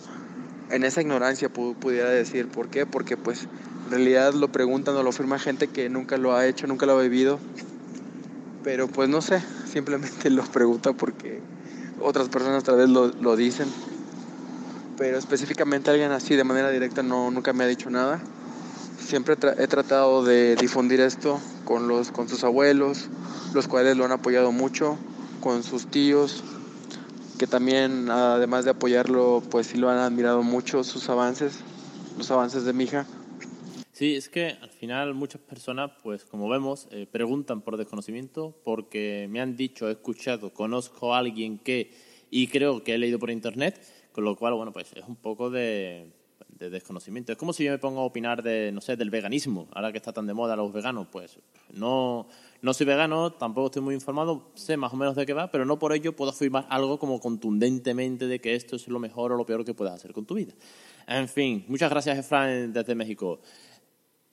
en 0.69 0.83
esa 0.83 1.01
ignorancia, 1.01 1.49
pudiera 1.49 2.09
decir. 2.09 2.47
¿Por 2.47 2.69
qué? 2.69 2.85
Porque 2.85 3.17
pues 3.17 3.47
en 3.85 3.91
realidad 3.91 4.33
lo 4.33 4.49
preguntan 4.49 4.95
o 4.95 5.03
lo 5.03 5.09
afirma 5.09 5.39
gente 5.39 5.67
que 5.67 5.89
nunca 5.89 6.17
lo 6.17 6.35
ha 6.35 6.45
hecho, 6.45 6.67
nunca 6.67 6.85
lo 6.85 6.97
ha 6.97 7.01
vivido. 7.01 7.39
Pero 8.63 8.87
pues 8.87 9.07
no 9.07 9.21
sé, 9.21 9.43
simplemente 9.65 10.29
lo 10.29 10.43
pregunta 10.43 10.93
porque 10.93 11.43
otras 11.99 12.29
personas 12.29 12.63
tal 12.63 12.77
vez 12.77 12.89
lo, 12.89 13.07
lo 13.19 13.35
dicen. 13.35 13.73
Pero 14.97 15.17
específicamente 15.17 15.91
alguien 15.91 16.11
así 16.11 16.35
de 16.35 16.43
manera 16.43 16.71
directa 16.71 17.03
no, 17.03 17.29
nunca 17.31 17.53
me 17.53 17.63
ha 17.63 17.67
dicho 17.67 17.89
nada. 17.89 18.23
Siempre 18.99 19.37
he 19.57 19.67
tratado 19.67 20.25
de 20.25 20.55
difundir 20.55 20.99
esto 20.99 21.41
con, 21.63 21.87
los, 21.87 22.11
con 22.11 22.27
sus 22.27 22.43
abuelos, 22.43 23.09
los 23.53 23.67
cuales 23.67 23.95
lo 23.95 24.05
han 24.05 24.11
apoyado 24.11 24.51
mucho, 24.51 24.99
con 25.39 25.63
sus 25.63 25.85
tíos, 25.85 26.43
que 27.37 27.47
también 27.47 28.09
además 28.09 28.65
de 28.65 28.71
apoyarlo, 28.71 29.43
pues 29.49 29.67
sí 29.67 29.77
lo 29.77 29.89
han 29.89 29.99
admirado 29.99 30.43
mucho 30.43 30.83
sus 30.83 31.07
avances, 31.09 31.59
los 32.17 32.29
avances 32.31 32.63
de 32.65 32.73
mi 32.73 32.85
hija. 32.85 33.05
Sí, 33.91 34.15
es 34.15 34.29
que 34.29 34.57
al 34.61 34.69
final 34.69 35.13
muchas 35.13 35.41
personas, 35.41 35.91
pues 36.03 36.23
como 36.23 36.47
vemos, 36.49 36.87
eh, 36.91 37.07
preguntan 37.11 37.61
por 37.61 37.77
desconocimiento 37.77 38.55
porque 38.63 39.27
me 39.29 39.41
han 39.41 39.55
dicho, 39.55 39.87
he 39.87 39.93
escuchado, 39.93 40.53
conozco 40.53 41.15
a 41.15 41.19
alguien 41.19 41.57
que 41.57 41.91
y 42.29 42.47
creo 42.47 42.83
que 42.83 42.93
he 42.93 42.97
leído 42.97 43.19
por 43.19 43.31
internet, 43.31 43.81
con 44.11 44.23
lo 44.23 44.35
cual, 44.35 44.53
bueno, 44.53 44.73
pues 44.73 44.91
es 44.93 45.03
un 45.07 45.15
poco 45.15 45.49
de, 45.49 46.11
de 46.59 46.69
desconocimiento. 46.69 47.31
Es 47.31 47.37
como 47.37 47.53
si 47.53 47.63
yo 47.63 47.71
me 47.71 47.77
pongo 47.77 48.01
a 48.01 48.03
opinar 48.03 48.43
de, 48.43 48.71
no 48.71 48.81
sé, 48.81 48.97
del 48.97 49.09
veganismo, 49.09 49.67
ahora 49.73 49.91
que 49.91 49.97
está 49.97 50.11
tan 50.11 50.27
de 50.27 50.33
moda 50.33 50.55
los 50.55 50.71
veganos, 50.73 51.07
pues 51.11 51.39
no, 51.73 52.27
no 52.61 52.73
soy 52.73 52.85
vegano, 52.85 53.33
tampoco 53.33 53.67
estoy 53.67 53.81
muy 53.81 53.95
informado, 53.95 54.51
sé 54.55 54.77
más 54.77 54.93
o 54.93 54.95
menos 54.95 55.15
de 55.15 55.25
qué 55.25 55.33
va, 55.33 55.51
pero 55.51 55.65
no 55.65 55.77
por 55.79 55.93
ello 55.93 56.15
puedo 56.15 56.31
afirmar 56.31 56.65
algo 56.69 56.99
como 56.99 57.19
contundentemente 57.19 58.27
de 58.27 58.39
que 58.39 58.55
esto 58.55 58.75
es 58.75 58.87
lo 58.87 58.99
mejor 58.99 59.31
o 59.31 59.37
lo 59.37 59.45
peor 59.45 59.63
que 59.63 59.73
puedes 59.73 59.93
hacer 59.93 60.13
con 60.13 60.25
tu 60.25 60.35
vida. 60.35 60.53
En 61.07 61.27
fin, 61.27 61.65
muchas 61.67 61.89
gracias 61.89 62.17
Efraín 62.17 62.73
desde 62.73 62.95
México. 62.95 63.39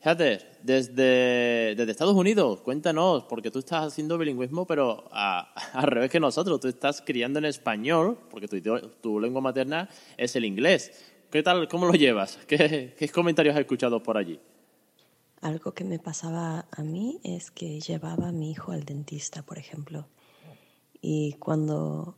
Heather, 0.05 0.59
desde, 0.63 1.75
desde 1.75 1.91
Estados 1.91 2.15
Unidos, 2.15 2.61
cuéntanos, 2.61 3.25
porque 3.25 3.51
tú 3.51 3.61
estás 3.61 3.87
haciendo 3.87 4.19
bilingüismo, 4.19 4.67
pero 4.67 5.09
al 5.13 5.83
revés 5.83 6.11
que 6.11 6.21
nosotros, 6.21 6.61
tú 6.61 6.69
estás 6.69 7.01
criando 7.01 7.39
en 7.39 7.47
español, 7.47 8.19
porque 8.29 8.47
tu, 8.47 8.61
tu 9.01 9.19
lengua 9.19 9.41
materna 9.41 9.89
es 10.19 10.37
el 10.37 10.45
inglés. 10.45 10.93
¿Qué 11.31 11.43
tal, 11.43 11.69
cómo 11.69 11.87
lo 11.87 11.95
llevas? 11.95 12.39
¿Qué, 12.47 12.95
¿Qué 12.99 13.09
comentarios 13.09 13.55
has 13.55 13.61
escuchado 13.63 14.03
por 14.03 14.19
allí? 14.19 14.39
Algo 15.45 15.75
que 15.75 15.85
me 15.85 15.99
pasaba 15.99 16.67
a 16.71 16.83
mí 16.83 17.21
es 17.23 17.51
que 17.51 17.79
llevaba 17.79 18.29
a 18.29 18.33
mi 18.33 18.51
hijo 18.51 18.73
al 18.73 18.85
dentista, 18.85 19.43
por 19.43 19.59
ejemplo, 19.59 20.09
y 21.03 21.35
cuando 21.35 22.17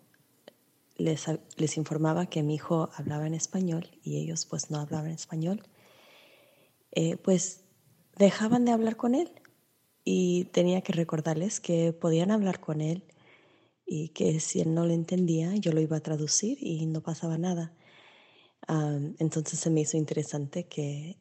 les, 0.97 1.25
les 1.57 1.77
informaba 1.77 2.27
que 2.27 2.45
mi 2.45 2.55
hijo 2.55 2.89
hablaba 2.95 3.27
en 3.27 3.35
español 3.35 3.91
y 4.05 4.19
ellos 4.19 4.47
pues 4.47 4.71
no 4.71 4.79
hablaban 4.79 5.11
español, 5.11 5.65
eh, 6.93 7.17
pues 7.17 7.65
dejaban 8.17 8.65
de 8.65 8.71
hablar 8.71 8.97
con 8.97 9.17
él 9.17 9.33
y 10.05 10.45
tenía 10.53 10.83
que 10.83 10.93
recordarles 10.93 11.59
que 11.59 11.93
podían 11.93 12.31
hablar 12.31 12.61
con 12.61 12.81
él 12.81 13.03
y 13.85 14.11
que 14.11 14.39
si 14.39 14.61
él 14.61 14.73
no 14.73 14.87
lo 14.87 14.93
entendía 14.93 15.53
yo 15.57 15.73
lo 15.73 15.81
iba 15.81 15.97
a 15.97 16.01
traducir 16.09 16.59
y 16.61 16.87
no 16.87 17.01
pasaba 17.01 17.39
nada. 17.39 17.75
entonces 19.19 19.59
se 19.59 19.71
me 19.71 19.81
hizo 19.81 19.97
interesante 19.97 20.69
que, 20.69 21.19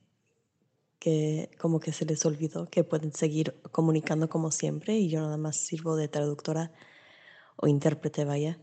que 0.99 1.49
como 1.59 1.79
que 1.79 1.91
se 1.91 2.05
les 2.05 2.25
olvidó 2.25 2.69
que 2.69 2.83
pueden 2.83 3.13
seguir 3.13 3.53
comunicando 3.71 4.29
como 4.29 4.51
siempre 4.51 4.97
y 4.97 5.09
yo 5.09 5.21
nada 5.21 5.37
más 5.37 5.57
sirvo 5.57 5.95
de 5.95 6.07
traductora 6.07 6.71
o 7.57 7.67
intérprete, 7.67 8.25
vaya, 8.25 8.59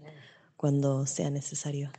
cuando 0.56 1.06
sea 1.06 1.30
necesario. 1.30 1.90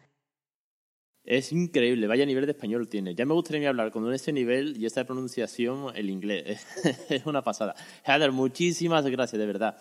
Es 1.24 1.54
increíble, 1.54 2.08
vaya 2.08 2.26
nivel 2.26 2.46
de 2.46 2.52
español 2.52 2.90
tiene. 2.90 3.16
Ya 3.16 3.26
me 3.26 3.34
gustaría 3.34 3.70
hablar 3.70 3.92
con 3.92 4.14
ese 4.14 4.34
nivel 4.34 4.76
y 4.78 4.86
esta 4.86 5.06
pronunciación, 5.06 5.96
el 5.96 6.10
inglés. 6.10 6.66
es 7.10 7.26
una 7.26 7.42
pasada. 7.42 7.76
Heather, 8.06 8.34
muchísimas 8.34 9.06
gracias, 9.06 9.40
de 9.40 9.46
verdad. 9.46 9.78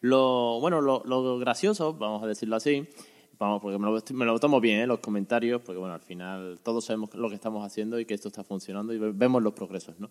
Lo, 0.00 0.58
bueno, 0.60 0.80
lo, 0.80 1.04
lo 1.04 1.38
gracioso, 1.38 1.94
vamos 1.94 2.24
a 2.24 2.26
decirlo 2.26 2.56
así, 2.56 2.88
vamos, 3.42 3.60
porque 3.60 3.78
me 3.78 3.86
lo, 4.24 4.34
me 4.34 4.40
tomo 4.40 4.60
bien, 4.60 4.80
¿eh? 4.80 4.86
los 4.86 5.00
comentarios, 5.00 5.60
porque 5.62 5.78
bueno, 5.78 5.94
al 5.94 6.00
final 6.00 6.60
todos 6.62 6.84
sabemos 6.84 7.14
lo 7.14 7.28
que 7.28 7.34
estamos 7.34 7.64
haciendo 7.66 7.98
y 7.98 8.04
que 8.04 8.14
esto 8.14 8.28
está 8.28 8.44
funcionando 8.44 8.94
y 8.94 8.98
vemos 8.98 9.42
los 9.42 9.52
progresos, 9.52 9.98
¿no? 9.98 10.08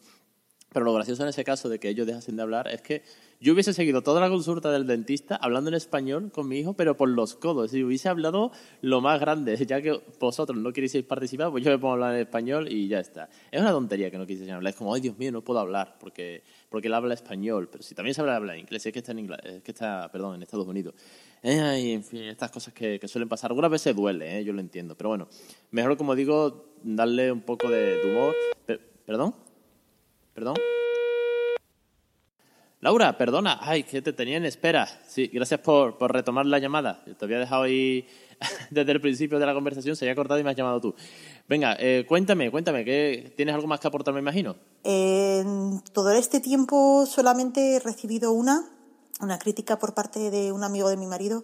Pero 0.74 0.86
lo 0.86 0.94
gracioso 0.94 1.24
en 1.24 1.30
ese 1.30 1.44
caso 1.44 1.68
de 1.68 1.80
que 1.80 1.90
ellos 1.90 2.08
dejasen 2.08 2.38
de 2.38 2.44
hablar 2.44 2.70
es 2.70 2.82
que 2.82 3.04
yo 3.42 3.52
hubiese 3.52 3.74
seguido 3.74 4.04
toda 4.04 4.22
la 4.22 4.30
consulta 4.30 4.72
del 4.72 4.88
dentista 4.88 5.36
hablando 5.36 5.70
en 5.70 5.74
español 5.74 6.32
con 6.32 6.48
mi 6.48 6.60
hijo, 6.60 6.76
pero 6.76 6.96
por 6.96 7.10
los 7.10 7.36
codos. 7.36 7.72
Si 7.72 7.84
hubiese 7.84 8.08
hablado 8.08 8.54
lo 8.82 9.02
más 9.02 9.20
grande, 9.20 9.58
ya 9.66 9.82
que 9.82 10.00
vosotros 10.18 10.58
no 10.58 10.72
queréis 10.72 10.96
participar, 11.04 11.52
pues 11.52 11.66
yo 11.66 11.72
me 11.72 11.78
pongo 11.78 11.92
a 11.92 11.94
hablar 11.96 12.16
en 12.16 12.22
español 12.22 12.72
y 12.72 12.88
ya 12.88 13.02
está. 13.02 13.30
Es 13.52 13.60
una 13.60 13.72
tontería 13.72 14.10
que 14.10 14.18
no 14.18 14.26
quisiesen 14.26 14.54
hablar. 14.56 14.72
Es 14.72 14.78
como, 14.78 14.94
ay 14.94 15.02
Dios 15.02 15.18
mío, 15.18 15.32
no 15.34 15.42
puedo 15.42 15.60
hablar 15.60 15.98
porque, 16.00 16.44
porque 16.70 16.88
él 16.88 16.94
habla 16.94 17.16
español. 17.16 17.68
Pero 17.70 17.84
si 17.84 17.94
también 17.94 18.14
se 18.14 18.22
habla 18.22 18.58
inglés, 18.58 18.86
es 18.86 18.94
que 18.94 19.00
está 19.00 19.12
en, 19.12 19.20
inglés, 19.20 19.40
es 19.44 19.64
que 19.64 19.72
está 19.72 20.10
perdón, 20.10 20.36
en 20.36 20.44
Estados 20.44 20.68
Unidos. 20.68 20.94
Eh, 21.44 21.94
en 21.94 22.04
fin, 22.04 22.24
estas 22.24 22.52
cosas 22.52 22.74
que, 22.74 23.00
que, 23.00 23.08
suelen 23.08 23.28
pasar. 23.28 23.52
Algunas 23.52 23.72
veces 23.72 23.96
duele, 23.96 24.40
eh, 24.40 24.44
yo 24.44 24.54
lo 24.54 24.62
entiendo. 24.62 24.96
Pero 24.96 25.10
bueno, 25.10 25.28
mejor, 25.72 25.98
como 25.98 26.16
digo, 26.16 26.76
darle 26.84 27.32
un 27.32 27.42
poco 27.42 27.70
de, 27.70 28.00
humor. 28.06 28.36
¿Perdón? 29.06 29.36
¿Perdón? 30.34 30.56
Laura, 32.80 33.16
perdona, 33.18 33.60
ay, 33.62 33.84
que 33.84 34.02
te 34.02 34.14
tenía 34.14 34.38
en 34.38 34.46
espera. 34.46 34.88
Sí, 35.08 35.28
gracias 35.28 35.60
por, 35.60 35.98
por 35.98 36.12
retomar 36.12 36.46
la 36.46 36.60
llamada. 36.60 37.04
Te 37.06 37.26
había 37.26 37.40
dejado 37.40 37.64
ahí 37.64 38.08
desde 38.70 38.92
el 38.92 39.02
principio 39.02 39.40
de 39.40 39.46
la 39.46 39.54
conversación, 39.54 39.96
se 39.96 40.06
había 40.06 40.16
cortado 40.16 40.40
y 40.40 40.44
me 40.44 40.50
has 40.50 40.56
llamado 40.56 40.82
tú. 40.82 40.96
Venga, 41.48 41.76
eh, 41.80 42.06
cuéntame, 42.08 42.50
cuéntame, 42.50 42.84
¿qué, 42.84 43.34
¿tienes 43.36 43.56
algo 43.56 43.68
más 43.68 43.80
que 43.80 43.88
aportar, 43.88 44.14
me 44.14 44.20
imagino? 44.20 44.56
En 44.84 45.82
todo 45.94 46.12
este 46.12 46.40
tiempo 46.40 47.06
solamente 47.06 47.76
he 47.76 47.80
recibido 47.80 48.32
una, 48.32 48.70
una 49.22 49.40
crítica 49.40 49.80
por 49.80 49.94
parte 49.94 50.32
de 50.32 50.52
un 50.52 50.64
amigo 50.64 50.90
de 50.90 50.98
mi 50.98 51.08
marido 51.08 51.44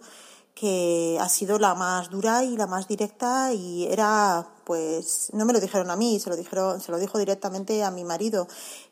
que 0.54 1.18
ha 1.20 1.28
sido 1.28 1.58
la 1.58 1.74
más 1.74 2.10
dura 2.10 2.42
y 2.44 2.56
la 2.56 2.66
más 2.66 2.88
directa 2.88 3.52
y 3.52 3.86
era 3.86 4.46
pues 4.68 5.30
no 5.32 5.46
me 5.46 5.54
lo 5.54 5.60
dijeron 5.60 5.90
a 5.90 5.96
mí, 5.96 6.20
se 6.20 6.28
lo 6.28 6.36
dijeron, 6.36 6.78
se 6.82 6.92
lo 6.92 6.98
dijo 6.98 7.18
directamente 7.18 7.82
a 7.82 7.90
mi 7.90 8.04
marido 8.04 8.46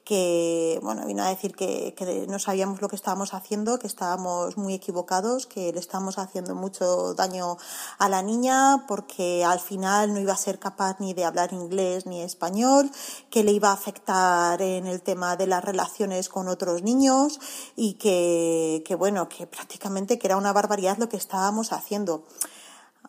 que 0.06 0.78
bueno, 0.82 1.04
vino 1.04 1.22
a 1.22 1.28
decir 1.28 1.54
que, 1.54 1.92
que, 1.94 2.26
no 2.28 2.38
sabíamos 2.38 2.80
lo 2.80 2.88
que 2.88 2.96
estábamos 2.96 3.34
haciendo, 3.34 3.78
que 3.78 3.86
estábamos 3.86 4.56
muy 4.56 4.72
equivocados, 4.72 5.46
que 5.46 5.72
le 5.72 5.78
estábamos 5.78 6.16
haciendo 6.16 6.54
mucho 6.54 7.12
daño 7.12 7.58
a 7.98 8.08
la 8.08 8.22
niña 8.22 8.86
porque 8.88 9.44
al 9.44 9.60
final 9.60 10.14
no 10.14 10.20
iba 10.20 10.32
a 10.32 10.36
ser 10.36 10.58
capaz 10.58 10.98
ni 10.98 11.12
de 11.12 11.26
hablar 11.26 11.52
inglés 11.52 12.06
ni 12.06 12.22
español, 12.22 12.90
que 13.28 13.44
le 13.44 13.52
iba 13.52 13.68
a 13.68 13.74
afectar 13.74 14.62
en 14.62 14.86
el 14.86 15.02
tema 15.02 15.36
de 15.36 15.46
las 15.46 15.62
relaciones 15.62 16.30
con 16.30 16.48
otros 16.48 16.82
niños 16.82 17.38
y 17.76 17.94
que, 17.94 18.82
que 18.86 18.94
bueno, 18.94 19.28
que 19.28 19.46
prácticamente 19.46 20.18
que 20.18 20.26
era 20.26 20.38
una 20.38 20.54
barbaridad 20.54 20.96
lo 20.96 21.10
que 21.10 21.18
estábamos 21.18 21.72
haciendo 21.72 22.24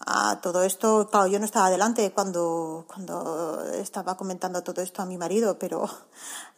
a 0.06 0.40
todo 0.42 0.64
esto, 0.64 1.10
claro, 1.10 1.28
yo 1.28 1.40
no 1.40 1.46
estaba 1.46 1.68
adelante 1.68 2.12
cuando, 2.12 2.86
cuando 2.88 3.64
estaba 3.74 4.16
comentando 4.16 4.64
todo 4.64 4.82
esto 4.82 5.02
a 5.02 5.06
mi 5.06 5.18
marido, 5.18 5.58
pero 5.58 5.90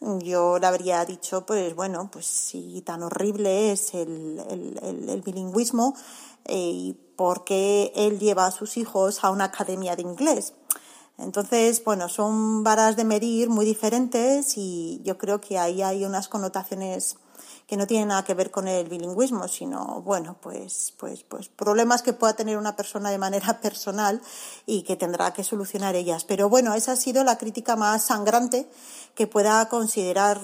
yo 0.00 0.58
le 0.58 0.66
habría 0.66 1.04
dicho, 1.04 1.46
pues 1.46 1.74
bueno, 1.74 2.10
pues 2.12 2.26
si 2.26 2.82
tan 2.82 3.02
horrible 3.02 3.72
es 3.72 3.94
el, 3.94 4.40
el, 5.08 5.22
bilingüismo, 5.22 5.94
eh, 6.44 6.56
y 6.56 6.92
por 7.16 7.44
qué 7.44 7.92
él 7.94 8.18
lleva 8.18 8.46
a 8.46 8.50
sus 8.50 8.76
hijos 8.76 9.24
a 9.24 9.30
una 9.30 9.44
academia 9.44 9.96
de 9.96 10.02
inglés. 10.02 10.54
Entonces, 11.18 11.84
bueno, 11.84 12.08
son 12.08 12.64
varas 12.64 12.96
de 12.96 13.04
medir 13.04 13.50
muy 13.50 13.66
diferentes 13.66 14.56
y 14.56 15.00
yo 15.04 15.18
creo 15.18 15.40
que 15.40 15.58
ahí 15.58 15.82
hay 15.82 16.04
unas 16.06 16.28
connotaciones 16.28 17.16
que 17.70 17.76
no 17.76 17.86
tiene 17.86 18.06
nada 18.06 18.24
que 18.24 18.34
ver 18.34 18.50
con 18.50 18.66
el 18.66 18.88
bilingüismo, 18.88 19.46
sino, 19.46 20.02
bueno, 20.02 20.36
pues, 20.40 20.92
pues, 20.98 21.22
pues 21.22 21.48
problemas 21.48 22.02
que 22.02 22.12
pueda 22.12 22.34
tener 22.34 22.58
una 22.58 22.74
persona 22.74 23.10
de 23.10 23.18
manera 23.18 23.60
personal 23.62 24.20
y 24.66 24.82
que 24.82 24.96
tendrá 24.96 25.32
que 25.32 25.44
solucionar 25.44 25.94
ellas. 25.94 26.24
Pero 26.24 26.48
bueno, 26.48 26.74
esa 26.74 26.92
ha 26.92 26.96
sido 26.96 27.22
la 27.22 27.38
crítica 27.38 27.76
más 27.76 28.02
sangrante 28.02 28.68
que 29.14 29.28
pueda 29.28 29.68
considerar. 29.68 30.40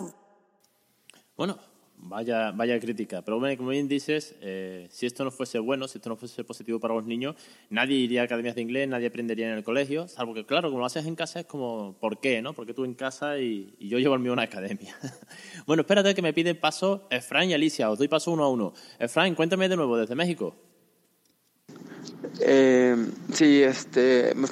Bueno, 1.37 1.59
Vaya, 1.99 2.53
vaya 2.53 2.79
crítica. 2.79 3.23
Pero 3.23 3.39
bueno, 3.41 3.57
como 3.57 3.71
bien 3.71 3.89
dices, 3.89 4.35
eh, 4.41 4.87
si 4.91 5.07
esto 5.07 5.25
no 5.25 5.31
fuese 5.31 5.59
bueno, 5.59 5.89
si 5.89 5.99
esto 5.99 6.09
no 6.09 6.17
fuese 6.17 6.45
positivo 6.45 6.79
para 6.79 6.95
los 6.95 7.05
niños, 7.05 7.37
nadie 7.71 7.97
iría 7.97 8.23
a 8.23 8.25
academias 8.25 8.55
de 8.55 8.63
inglés, 8.63 8.89
nadie 8.89 9.09
aprendería 9.09 9.49
en 9.51 9.57
el 9.57 9.65
colegio, 9.65 10.07
salvo 10.07 10.35
que, 10.35 10.45
claro, 10.45 10.69
como 10.69 10.81
lo 10.81 10.87
haces 10.87 11.07
en 11.07 11.17
casa 11.17 11.41
es 11.41 11.47
como, 11.47 11.97
¿por 11.99 12.21
qué? 12.21 12.43
¿no? 12.43 12.53
Porque 12.53 12.75
tú 12.75 12.85
en 12.85 12.95
casa 12.95 13.39
y, 13.39 13.75
yo 13.81 13.99
llevo 13.99 14.15
al 14.15 14.21
mío 14.21 14.33
a 14.33 14.35
una 14.35 14.43
academia. 14.43 14.97
bueno, 15.67 15.83
espérate 15.83 16.15
que 16.15 16.23
me 16.23 16.33
pide 16.33 16.55
paso 16.55 17.07
Efraín 17.11 17.51
y 17.51 17.55
Alicia, 17.55 17.91
os 17.91 17.99
doy 17.99 18.09
paso 18.09 18.31
uno 18.31 18.45
a 18.45 18.51
uno. 18.51 18.73
Efraín, 18.99 19.35
cuéntame 19.35 19.69
de 19.69 19.77
nuevo, 19.77 19.97
desde 19.97 20.15
México. 20.15 20.55
Eh, 22.41 22.97
sí, 23.33 23.63
este, 23.63 24.35
me 24.35 24.49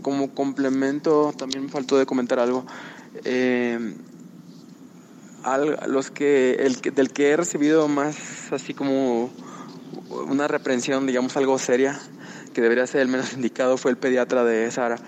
como 0.00 0.34
complemento, 0.34 1.34
también 1.36 1.64
me 1.64 1.68
faltó 1.68 1.98
de 1.98 2.06
comentar 2.06 2.38
algo. 2.38 2.64
Eh, 3.24 3.78
los 5.86 6.10
que, 6.10 6.56
el, 6.60 6.76
del 6.94 7.12
que 7.12 7.30
he 7.30 7.36
recibido 7.36 7.88
más 7.88 8.16
así 8.52 8.74
como 8.74 9.30
una 10.28 10.48
reprensión, 10.48 11.06
digamos 11.06 11.36
algo 11.36 11.58
seria, 11.58 12.00
que 12.52 12.60
debería 12.60 12.86
ser 12.86 13.02
el 13.02 13.08
menos 13.08 13.32
indicado, 13.34 13.76
fue 13.76 13.90
el 13.90 13.96
pediatra 13.96 14.44
de 14.44 14.70
Sara. 14.70 15.00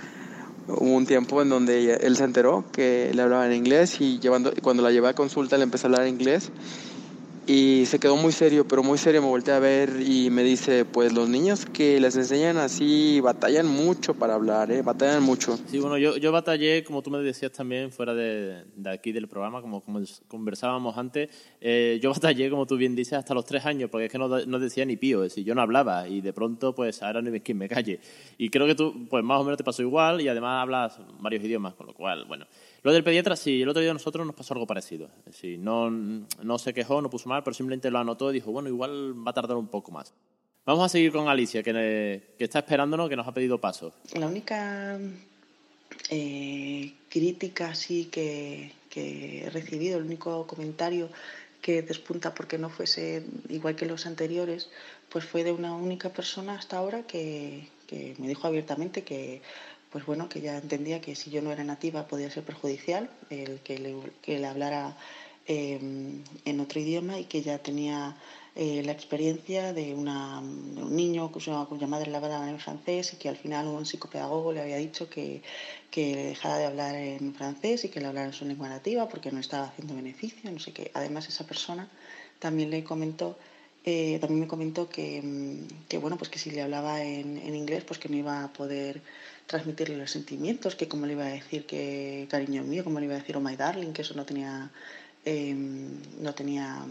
Hubo 0.69 0.95
un 0.95 1.07
tiempo 1.07 1.41
en 1.41 1.49
donde 1.49 1.95
él 1.95 2.17
se 2.17 2.25
enteró 2.25 2.67
que 2.73 3.11
le 3.15 3.23
hablaba 3.23 3.47
en 3.47 3.55
inglés 3.55 4.01
y 4.01 4.19
llevando, 4.21 4.53
cuando 4.63 4.83
la 4.83 4.91
llevé 4.91 5.09
a 5.09 5.15
consulta 5.15 5.57
le 5.57 5.63
empezó 5.63 5.87
a 5.87 5.89
hablar 5.89 6.07
inglés 6.07 6.53
y 7.49 7.87
se 7.87 7.99
quedó 7.99 8.15
muy 8.15 8.33
serio, 8.33 8.69
pero 8.69 8.83
muy 8.83 8.99
serio 8.99 9.23
me 9.23 9.29
volteé 9.29 9.55
a 9.55 9.59
ver 9.59 10.03
y 10.07 10.29
me 10.29 10.43
dice, 10.43 10.85
pues 10.85 11.15
los 11.15 11.31
niños 11.31 11.65
que 11.65 11.99
les 11.99 12.15
enseñan 12.15 12.59
así 12.59 13.21
batallan 13.21 13.67
mucho 13.67 14.13
para 14.13 14.35
hablar, 14.35 14.71
¿eh? 14.71 14.83
batallan 14.83 15.23
mucho. 15.23 15.59
Sí, 15.67 15.79
bueno, 15.79 15.97
yo, 15.97 16.19
yo 16.19 16.31
batallé, 16.31 16.85
como 16.85 17.01
tú 17.01 17.11
me 17.11 17.17
decías 17.21 17.51
también, 17.53 17.91
fuera 17.91 18.13
de, 18.13 18.65
de 18.77 18.91
aquí 18.91 19.13
del 19.13 19.29
programa, 19.29 19.63
como, 19.63 19.81
como 19.81 20.01
conversábamos 20.29 20.99
antes, 20.99 21.31
eh, 21.63 21.99
yo 22.03 22.11
batallé, 22.13 22.51
como 22.51 22.67
tú 22.67 22.77
bien 22.77 22.95
dices, 22.95 23.15
hasta 23.15 23.33
los 23.33 23.47
tres 23.47 23.65
años, 23.65 23.89
porque 23.89 24.05
es 24.07 24.13
que 24.13 24.19
no, 24.19 24.29
no 24.29 24.59
decía 24.59 24.85
ni 24.85 24.99
pío, 24.99 25.25
es 25.25 25.33
decir, 25.33 25.45
yo 25.47 25.55
no 25.55 25.63
hablaba 25.63 26.07
y 26.07 26.21
de 26.21 26.35
pronto, 26.35 26.75
pues 26.75 27.03
ahora 27.03 27.23
no 27.23 27.31
ves 27.31 27.41
quién 27.43 27.57
me 27.57 27.67
calle. 27.67 27.99
Y 28.37 28.51
creo 28.51 28.67
que 28.67 28.75
tú, 28.75 29.07
pues 29.09 29.25
más 29.25 29.41
o 29.41 29.45
menos 29.45 29.57
te 29.57 29.65
pasó 29.65 29.81
igual 29.81 30.21
y 30.21 30.29
además 30.29 30.61
hablas 30.61 31.01
varios 31.19 31.43
idiomas, 31.43 31.73
con 31.73 31.87
lo 31.87 31.95
cual, 31.95 32.27
bueno. 32.27 32.45
Lo 32.83 32.93
del 32.93 33.03
pediatra, 33.03 33.35
sí, 33.35 33.63
el 33.63 33.69
otro 33.69 33.83
día 33.83 33.91
a 33.91 33.95
nosotros 33.95 34.25
nos 34.25 34.37
pasó 34.37 34.55
algo 34.55 34.67
parecido. 34.67 35.11
Es 35.27 35.43
no, 35.59 35.91
no 35.91 36.59
se 36.59 36.73
quejó, 36.73 37.03
no 37.03 37.11
puso 37.11 37.29
mal, 37.29 37.38
pero 37.43 37.55
simplemente 37.55 37.91
lo 37.91 37.99
anotó 37.99 38.31
y 38.31 38.35
dijo, 38.35 38.53
bueno, 38.53 38.69
igual 38.69 39.15
va 39.27 39.31
a 39.31 39.35
tardar 39.35 39.57
un 39.57 39.69
poco 39.69 39.91
más. 39.93 40.13
Vamos 40.65 40.85
a 40.85 40.89
seguir 40.89 41.13
con 41.13 41.29
Alicia, 41.29 41.63
que, 41.63 42.35
que 42.37 42.45
está 42.45 42.59
esperándonos, 42.59 43.09
que 43.09 43.17
nos 43.17 43.27
ha 43.27 43.33
pedido 43.33 43.59
paso. 43.59 43.93
La 44.15 44.27
única 44.27 44.99
eh, 46.11 46.93
crítica 47.09 47.69
así 47.71 48.07
que, 48.07 48.73
que 48.91 49.45
he 49.47 49.51
recibido, 49.51 49.99
el 49.99 50.05
único 50.05 50.47
comentario 50.47 51.09
que 51.63 51.83
despunta 51.83 52.35
porque 52.35 52.59
no 52.59 52.71
fuese 52.71 53.25
igual 53.49 53.77
que 53.77 53.87
los 53.87 54.07
anteriores, 54.07 54.71
pues 55.09 55.25
fue 55.25 55.45
de 55.45 55.53
una 55.53 55.75
única 55.75 56.11
persona 56.11 56.55
hasta 56.55 56.77
ahora 56.77 57.03
que, 57.03 57.69
que 57.87 58.15
me 58.19 58.29
dijo 58.29 58.47
abiertamente 58.47 59.03
que 59.03 59.43
pues 59.91 60.05
bueno, 60.05 60.29
que 60.29 60.41
ella 60.41 60.59
entendía 60.59 61.01
que 61.01 61.17
si 61.17 61.31
yo 61.31 61.41
no 61.41 61.51
era 61.51 61.65
nativa 61.65 62.07
podía 62.07 62.31
ser 62.31 62.45
perjudicial 62.45 63.11
el 63.31 63.61
que 63.61 63.79
le, 63.79 63.97
que 64.23 64.39
le 64.39 64.47
hablara 64.47 64.97
em, 65.49 66.23
en 66.45 66.61
otro 66.61 66.79
idioma 66.81 67.19
y 67.19 67.25
que 67.25 67.39
ella 67.39 67.59
tenía 67.59 68.17
eh, 68.55 68.83
la 68.85 68.93
experiencia 68.93 69.73
de, 69.73 69.95
un 69.95 70.95
niño 70.95 71.31
cuya, 71.33 71.87
madre 71.87 72.11
le 72.11 72.17
hablaba 72.17 72.49
en 72.51 72.59
francés 72.59 73.13
y 73.13 73.17
que 73.17 73.29
al 73.29 73.37
final 73.37 73.67
un 73.69 73.87
psicopedagogo 73.87 74.53
le 74.53 74.61
había 74.61 74.77
dicho 74.77 75.09
que, 75.09 75.43
que 75.91 76.17
dejara 76.31 76.59
de 76.59 76.67
hablar 76.67 76.95
en 76.95 77.35
francés 77.35 77.85
y 77.85 77.89
que 77.89 78.01
le 78.01 78.07
hablara 78.07 78.27
en 78.27 78.33
su 78.33 78.45
lengua 78.45 78.69
nativa 78.69 79.09
porque 79.09 79.31
no 79.33 79.41
estaba 79.41 79.69
haciendo 79.69 79.95
beneficio, 79.95 80.51
no 80.51 80.59
sé 80.59 80.73
qué. 80.73 80.91
Además 80.95 81.29
esa 81.29 81.47
persona 81.47 81.89
también 82.39 82.71
le 82.71 82.85
comentó 82.85 83.37
eh, 83.85 84.19
también 84.21 84.41
me 84.41 84.49
comentó 84.49 84.89
que, 84.91 85.23
que, 85.89 85.99
bueno 85.99 86.19
pues 86.19 86.29
que 86.29 86.39
si 86.39 86.51
le 86.51 86.63
hablaba 86.63 87.03
en, 87.03 87.39
en, 87.39 87.55
inglés 87.55 87.85
pues 87.85 87.99
que 87.99 88.09
no 88.09 88.17
iba 88.17 88.45
a 88.45 88.53
poder 88.53 89.01
transmitirle 89.47 89.97
los 89.97 90.11
sentimientos 90.11 90.75
que 90.75 90.89
como 90.89 91.07
le 91.07 91.13
iba 91.13 91.25
a 91.25 91.29
decir 91.29 91.65
que 91.65 92.27
cariño 92.29 92.65
mío 92.65 92.85
como 92.85 92.99
le 92.99 93.07
iba 93.07 93.15
a 93.15 93.19
decir 93.19 93.37
oh 93.37 93.41
my 93.41 93.57
darling 93.57 93.93
que 93.93 94.03
eso 94.03 94.15
no 94.15 94.27
tenía 94.27 94.71
eh, 95.31 95.55
no 95.55 96.33
tenía 96.33 96.87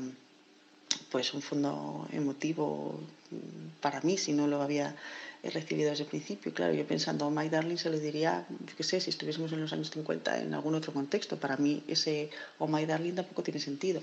pues 1.12 1.34
un 1.34 1.42
fondo 1.42 2.08
emotivo 2.12 3.00
para 3.82 4.00
mí 4.02 4.16
si 4.18 4.32
no 4.32 4.46
lo 4.46 4.62
había 4.62 4.96
recibido 5.44 5.90
desde 5.90 6.04
el 6.04 6.10
principio. 6.10 6.54
Claro, 6.54 6.74
yo 6.74 6.86
pensando, 6.86 7.26
oh 7.26 7.32
my 7.32 7.50
darling, 7.50 7.78
se 7.78 7.90
lo 7.90 7.98
diría, 7.98 8.46
yo 8.50 8.76
qué 8.76 8.84
sé, 8.84 9.00
si 9.00 9.10
estuviésemos 9.10 9.52
en 9.54 9.62
los 9.62 9.74
años 9.74 9.90
50 9.90 10.42
en 10.44 10.54
algún 10.54 10.76
otro 10.76 10.94
contexto. 10.94 11.38
Para 11.38 11.58
mí 11.58 11.84
ese 11.88 12.30
oh 12.60 12.68
my 12.68 12.86
darling 12.86 13.14
tampoco 13.14 13.42
tiene 13.42 13.60
sentido. 13.60 14.02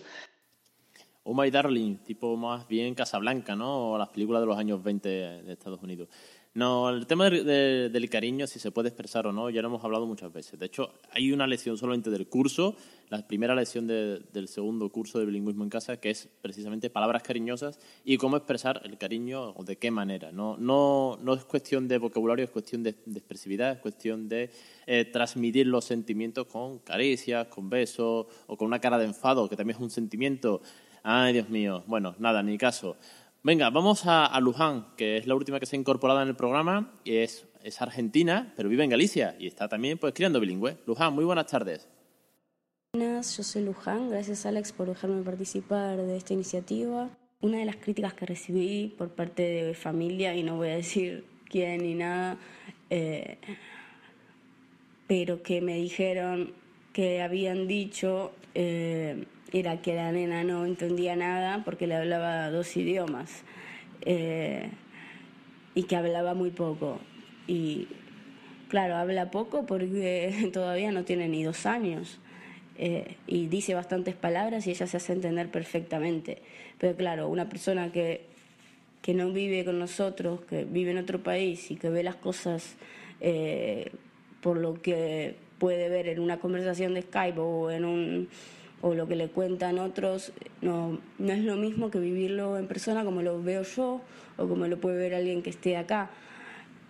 Oh 1.22 1.32
my 1.32 1.48
darling, 1.50 1.96
tipo 1.98 2.36
más 2.36 2.66
bien 2.66 2.94
Casablanca, 2.94 3.54
¿no? 3.54 3.92
O 3.92 3.98
las 3.98 4.08
películas 4.08 4.42
de 4.42 4.46
los 4.46 4.58
años 4.58 4.82
20 4.82 5.08
de 5.08 5.52
Estados 5.52 5.80
Unidos. 5.82 6.08
No, 6.54 6.88
el 6.88 7.08
tema 7.08 7.28
del 7.30 8.08
cariño, 8.08 8.46
si 8.46 8.60
se 8.60 8.70
puede 8.70 8.88
expresar 8.88 9.26
o 9.26 9.32
no, 9.32 9.50
ya 9.50 9.60
lo 9.60 9.66
hemos 9.66 9.82
hablado 9.82 10.06
muchas 10.06 10.32
veces. 10.32 10.56
De 10.56 10.66
hecho, 10.66 10.92
hay 11.10 11.32
una 11.32 11.48
lección 11.48 11.76
solamente 11.76 12.10
del 12.10 12.28
curso, 12.28 12.76
la 13.08 13.26
primera 13.26 13.56
lección 13.56 13.88
del 13.88 14.46
segundo 14.46 14.88
curso 14.88 15.18
de 15.18 15.26
bilingüismo 15.26 15.64
en 15.64 15.70
casa, 15.70 15.96
que 15.96 16.10
es 16.10 16.28
precisamente 16.42 16.90
palabras 16.90 17.24
cariñosas 17.24 17.80
y 18.04 18.18
cómo 18.18 18.36
expresar 18.36 18.82
el 18.84 18.96
cariño 18.98 19.50
o 19.50 19.64
de 19.64 19.78
qué 19.78 19.90
manera. 19.90 20.30
No, 20.30 20.56
no, 20.56 21.18
no 21.20 21.34
es 21.34 21.44
cuestión 21.44 21.88
de 21.88 21.98
vocabulario, 21.98 22.44
es 22.44 22.52
cuestión 22.52 22.84
de, 22.84 22.90
expresividad, 22.90 23.72
es 23.72 23.78
cuestión 23.80 24.28
de 24.28 24.50
eh, 24.86 25.06
transmitir 25.06 25.66
los 25.66 25.84
sentimientos 25.84 26.46
con 26.46 26.78
caricias, 26.78 27.48
con 27.48 27.68
besos 27.68 28.26
o 28.46 28.56
con 28.56 28.68
una 28.68 28.78
cara 28.78 28.96
de 28.98 29.06
enfado, 29.06 29.48
que 29.48 29.56
también 29.56 29.76
es 29.76 29.82
un 29.82 29.90
sentimiento. 29.90 30.62
Ay, 31.02 31.32
Dios 31.32 31.48
mío. 31.48 31.82
Bueno, 31.88 32.14
nada, 32.20 32.44
ni 32.44 32.56
caso. 32.56 32.96
Venga, 33.46 33.68
vamos 33.68 34.06
a, 34.06 34.40
Luján, 34.40 34.86
que 34.96 35.18
es 35.18 35.26
la 35.26 35.34
última 35.34 35.60
que 35.60 35.66
se 35.66 35.76
ha 35.76 35.78
incorporado 35.78 36.22
en 36.22 36.28
el 36.28 36.34
programa 36.34 36.94
y 37.04 37.16
es, 37.16 37.46
es 37.62 37.82
argentina, 37.82 38.54
pero 38.56 38.70
vive 38.70 38.84
en 38.84 38.88
Galicia 38.88 39.36
y 39.38 39.46
está 39.46 39.68
también 39.68 39.98
pues 39.98 40.14
criando 40.14 40.40
bilingüe. 40.40 40.78
Luján, 40.86 41.12
muy 41.12 41.26
buenas 41.26 41.48
tardes. 41.48 41.86
Buenas, 42.94 43.36
yo 43.36 43.42
soy 43.42 43.62
Luján, 43.62 44.08
gracias 44.08 44.46
Alex 44.46 44.72
por 44.72 44.88
dejarme 44.88 45.22
participar 45.22 45.98
de 45.98 46.16
esta 46.16 46.32
iniciativa. 46.32 47.10
Una 47.42 47.58
de 47.58 47.66
las 47.66 47.76
críticas 47.76 48.14
que 48.14 48.24
recibí 48.24 48.94
por 48.96 49.10
parte 49.10 49.42
de 49.42 49.74
familia, 49.74 50.34
y 50.34 50.42
no 50.42 50.56
voy 50.56 50.68
a 50.68 50.76
decir 50.76 51.26
quién 51.50 51.82
ni 51.82 51.92
nada, 51.92 52.38
eh, 52.88 53.36
pero 55.06 55.42
que 55.42 55.60
me 55.60 55.74
dijeron 55.74 56.54
que 56.94 57.20
habían 57.20 57.68
dicho 57.68 58.32
eh, 58.54 59.26
era 59.54 59.80
que 59.80 59.94
la 59.94 60.10
nena 60.10 60.42
no 60.42 60.66
entendía 60.66 61.14
nada 61.14 61.62
porque 61.64 61.86
le 61.86 61.94
hablaba 61.94 62.50
dos 62.50 62.76
idiomas 62.76 63.44
eh, 64.00 64.68
y 65.76 65.84
que 65.84 65.94
hablaba 65.94 66.34
muy 66.34 66.50
poco. 66.50 66.98
Y 67.46 67.86
claro, 68.68 68.96
habla 68.96 69.30
poco 69.30 69.64
porque 69.64 70.50
todavía 70.52 70.90
no 70.90 71.04
tiene 71.04 71.28
ni 71.28 71.44
dos 71.44 71.66
años. 71.66 72.20
Eh, 72.76 73.14
y 73.28 73.46
dice 73.46 73.74
bastantes 73.74 74.16
palabras 74.16 74.66
y 74.66 74.70
ella 74.70 74.88
se 74.88 74.96
hace 74.96 75.12
entender 75.12 75.48
perfectamente. 75.50 76.42
Pero 76.78 76.96
claro, 76.96 77.28
una 77.28 77.48
persona 77.48 77.92
que, 77.92 78.22
que 79.02 79.14
no 79.14 79.30
vive 79.30 79.64
con 79.64 79.78
nosotros, 79.78 80.40
que 80.42 80.64
vive 80.64 80.90
en 80.90 80.98
otro 80.98 81.22
país 81.22 81.70
y 81.70 81.76
que 81.76 81.90
ve 81.90 82.02
las 82.02 82.16
cosas 82.16 82.74
eh, 83.20 83.92
por 84.40 84.56
lo 84.56 84.74
que 84.74 85.36
puede 85.58 85.88
ver 85.88 86.08
en 86.08 86.18
una 86.18 86.40
conversación 86.40 86.94
de 86.94 87.02
Skype 87.02 87.38
o 87.38 87.70
en 87.70 87.84
un 87.84 88.28
o 88.84 88.94
lo 88.94 89.08
que 89.08 89.16
le 89.16 89.28
cuentan 89.28 89.78
otros 89.78 90.32
no, 90.60 91.00
no 91.18 91.32
es 91.32 91.42
lo 91.42 91.56
mismo 91.56 91.90
que 91.90 91.98
vivirlo 91.98 92.58
en 92.58 92.66
persona 92.66 93.02
como 93.02 93.22
lo 93.22 93.42
veo 93.42 93.62
yo 93.62 94.02
o 94.36 94.46
como 94.46 94.66
lo 94.66 94.78
puede 94.78 94.98
ver 94.98 95.14
alguien 95.14 95.42
que 95.42 95.48
esté 95.48 95.78
acá. 95.78 96.10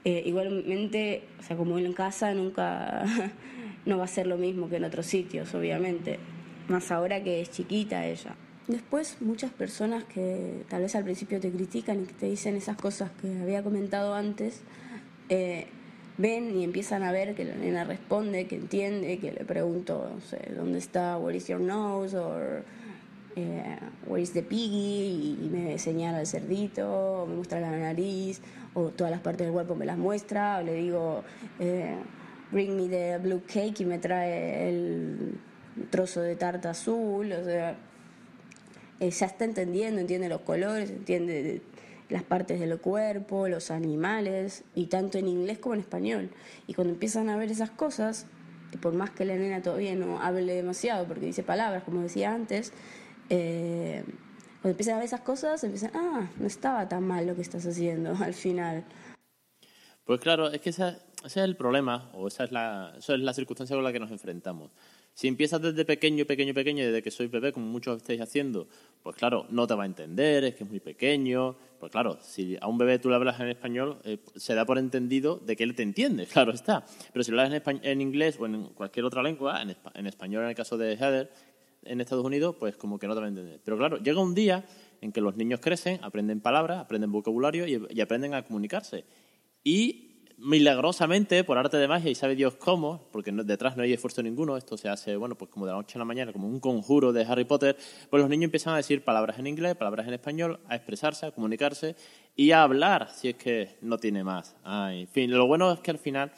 Eh, 0.04 0.24
igualmente, 0.26 1.22
o 1.38 1.42
sea, 1.44 1.56
como 1.56 1.78
en 1.78 1.92
casa 1.92 2.34
nunca 2.34 3.04
no 3.86 3.96
va 3.96 4.04
a 4.04 4.08
ser 4.08 4.26
lo 4.26 4.36
mismo 4.36 4.68
que 4.68 4.76
en 4.76 4.84
otros 4.84 5.06
sitios, 5.06 5.54
obviamente, 5.54 6.18
más 6.66 6.90
ahora 6.90 7.22
que 7.22 7.40
es 7.40 7.52
chiquita 7.52 8.04
ella. 8.04 8.34
Después, 8.66 9.18
muchas 9.20 9.52
personas 9.52 10.02
que 10.02 10.64
tal 10.68 10.82
vez 10.82 10.96
al 10.96 11.04
principio 11.04 11.38
te 11.38 11.52
critican 11.52 12.02
y 12.02 12.06
que 12.06 12.14
te 12.14 12.26
dicen 12.26 12.56
esas 12.56 12.76
cosas 12.76 13.12
que 13.22 13.38
había 13.40 13.62
comentado 13.62 14.14
antes, 14.14 14.62
eh, 15.28 15.68
ven 16.16 16.56
y 16.56 16.64
empiezan 16.64 17.02
a 17.02 17.12
ver 17.12 17.34
que 17.34 17.44
la 17.44 17.54
nena 17.54 17.84
responde, 17.84 18.46
que 18.46 18.56
entiende, 18.56 19.18
que 19.18 19.32
le 19.32 19.44
pregunto, 19.44 20.10
no 20.14 20.20
sé, 20.20 20.52
¿dónde 20.54 20.78
está, 20.78 21.18
where 21.18 21.36
is 21.36 21.48
your 21.48 21.60
nose? 21.60 22.16
O 22.16 22.62
eh, 23.36 23.78
where 24.06 24.22
is 24.22 24.32
the 24.32 24.42
piggy? 24.42 25.36
Y, 25.42 25.48
me 25.50 25.78
señala 25.78 26.20
el 26.20 26.26
cerdito, 26.26 27.22
o 27.22 27.26
me 27.26 27.34
muestra 27.34 27.60
la 27.60 27.70
nariz, 27.70 28.40
o 28.74 28.90
todas 28.90 29.10
las 29.10 29.20
partes 29.20 29.46
del 29.46 29.52
cuerpo 29.52 29.74
me 29.74 29.86
las 29.86 29.98
muestra, 29.98 30.58
o 30.58 30.62
le 30.62 30.74
digo, 30.74 31.24
eh, 31.58 31.96
bring 32.52 32.76
me 32.76 32.88
the 32.88 33.18
blue 33.18 33.42
cake 33.46 33.80
y 33.80 33.84
me 33.84 33.98
trae 33.98 34.68
el 34.68 35.38
trozo 35.90 36.20
de 36.20 36.36
tarta 36.36 36.70
azul, 36.70 37.32
o 37.32 37.44
sea, 37.44 37.76
eh, 39.00 39.10
ya 39.10 39.26
está 39.26 39.44
entendiendo, 39.44 40.00
entiende 40.00 40.28
los 40.28 40.42
colores, 40.42 40.90
entiende 40.90 41.60
las 42.08 42.22
partes 42.22 42.60
del 42.60 42.78
cuerpo, 42.78 43.48
los 43.48 43.70
animales, 43.70 44.64
y 44.74 44.86
tanto 44.86 45.18
en 45.18 45.28
inglés 45.28 45.58
como 45.58 45.74
en 45.74 45.80
español. 45.80 46.30
Y 46.66 46.74
cuando 46.74 46.92
empiezan 46.92 47.28
a 47.28 47.36
ver 47.36 47.50
esas 47.50 47.70
cosas, 47.70 48.26
por 48.80 48.92
más 48.94 49.10
que 49.10 49.24
la 49.24 49.36
nena 49.36 49.62
todavía 49.62 49.94
no 49.94 50.20
hable 50.20 50.54
demasiado, 50.54 51.06
porque 51.06 51.26
dice 51.26 51.42
palabras, 51.42 51.84
como 51.84 52.02
decía 52.02 52.34
antes, 52.34 52.72
eh, 53.30 54.04
cuando 54.60 54.70
empiezan 54.70 54.94
a 54.94 54.98
ver 54.98 55.06
esas 55.06 55.20
cosas, 55.20 55.62
empiezan, 55.64 55.90
ah, 55.94 56.28
no 56.38 56.46
estaba 56.46 56.88
tan 56.88 57.06
mal 57.06 57.26
lo 57.26 57.34
que 57.34 57.42
estás 57.42 57.66
haciendo 57.66 58.16
al 58.20 58.34
final. 58.34 58.84
Pues 60.04 60.20
claro, 60.20 60.50
es 60.50 60.60
que 60.60 60.72
ese 61.24 61.40
es 61.40 61.44
el 61.44 61.56
problema, 61.56 62.10
o 62.12 62.28
esa 62.28 62.44
es, 62.44 62.52
la, 62.52 62.94
esa 62.98 63.14
es 63.14 63.20
la 63.20 63.32
circunstancia 63.32 63.74
con 63.74 63.84
la 63.84 63.92
que 63.92 64.00
nos 64.00 64.10
enfrentamos. 64.10 64.72
Si 65.14 65.28
empiezas 65.28 65.62
desde 65.62 65.84
pequeño, 65.84 66.24
pequeño, 66.24 66.52
pequeño, 66.54 66.84
desde 66.84 67.00
que 67.00 67.12
soy 67.12 67.28
bebé, 67.28 67.52
como 67.52 67.66
muchos 67.66 67.98
estáis 67.98 68.20
haciendo, 68.20 68.66
pues 69.02 69.14
claro, 69.14 69.46
no 69.48 69.64
te 69.66 69.74
va 69.74 69.84
a 69.84 69.86
entender, 69.86 70.42
es 70.42 70.56
que 70.56 70.64
es 70.64 70.70
muy 70.70 70.80
pequeño. 70.80 71.54
Pues 71.78 71.92
claro, 71.92 72.18
si 72.20 72.56
a 72.60 72.66
un 72.66 72.78
bebé 72.78 72.98
tú 72.98 73.10
le 73.10 73.14
hablas 73.14 73.38
en 73.38 73.48
español, 73.48 74.00
eh, 74.02 74.18
se 74.34 74.54
da 74.56 74.64
por 74.64 74.76
entendido 74.76 75.36
de 75.36 75.54
que 75.54 75.62
él 75.62 75.76
te 75.76 75.84
entiende, 75.84 76.26
claro 76.32 76.52
está. 76.52 76.84
Pero 77.12 77.22
si 77.22 77.30
lo 77.30 77.40
hablas 77.40 77.62
en, 77.64 77.80
en 77.84 78.00
inglés 78.00 78.38
o 78.40 78.46
en 78.46 78.64
cualquier 78.70 79.04
otra 79.04 79.22
lengua, 79.22 79.62
en, 79.62 79.76
en 79.94 80.06
español 80.08 80.42
en 80.42 80.48
el 80.48 80.56
caso 80.56 80.76
de 80.76 80.96
Heather, 80.96 81.30
en 81.84 82.00
Estados 82.00 82.24
Unidos, 82.24 82.56
pues 82.58 82.76
como 82.76 82.98
que 82.98 83.06
no 83.06 83.14
te 83.14 83.20
va 83.20 83.26
a 83.26 83.28
entender. 83.28 83.60
Pero 83.64 83.76
claro, 83.76 83.98
llega 83.98 84.20
un 84.20 84.34
día 84.34 84.64
en 85.00 85.12
que 85.12 85.20
los 85.20 85.36
niños 85.36 85.60
crecen, 85.60 86.00
aprenden 86.02 86.40
palabras, 86.40 86.80
aprenden 86.80 87.12
vocabulario 87.12 87.68
y, 87.68 87.86
y 87.90 88.00
aprenden 88.00 88.34
a 88.34 88.42
comunicarse. 88.42 89.04
Y 89.62 90.03
milagrosamente, 90.38 91.44
por 91.44 91.58
arte 91.58 91.76
de 91.76 91.88
magia, 91.88 92.10
y 92.10 92.14
sabe 92.14 92.34
Dios 92.34 92.54
cómo, 92.54 93.08
porque 93.12 93.32
detrás 93.32 93.76
no 93.76 93.82
hay 93.82 93.92
esfuerzo 93.92 94.22
ninguno, 94.22 94.56
esto 94.56 94.76
se 94.76 94.88
hace, 94.88 95.16
bueno, 95.16 95.36
pues 95.36 95.50
como 95.50 95.66
de 95.66 95.72
la 95.72 95.78
noche 95.78 95.96
a 95.96 96.00
la 96.00 96.04
mañana, 96.04 96.32
como 96.32 96.48
un 96.48 96.60
conjuro 96.60 97.12
de 97.12 97.24
Harry 97.24 97.44
Potter, 97.44 97.76
pues 98.10 98.20
los 98.20 98.28
niños 98.28 98.44
empiezan 98.44 98.74
a 98.74 98.78
decir 98.78 99.04
palabras 99.04 99.38
en 99.38 99.46
inglés, 99.46 99.74
palabras 99.76 100.06
en 100.06 100.14
español, 100.14 100.60
a 100.68 100.76
expresarse, 100.76 101.26
a 101.26 101.30
comunicarse 101.30 101.96
y 102.36 102.50
a 102.50 102.62
hablar, 102.62 103.10
si 103.14 103.28
es 103.28 103.36
que 103.36 103.76
no 103.80 103.98
tiene 103.98 104.24
más. 104.24 104.56
en 104.64 105.08
fin, 105.08 105.30
lo 105.30 105.46
bueno 105.46 105.72
es 105.72 105.80
que 105.80 105.90
al 105.90 105.98
final, 105.98 106.32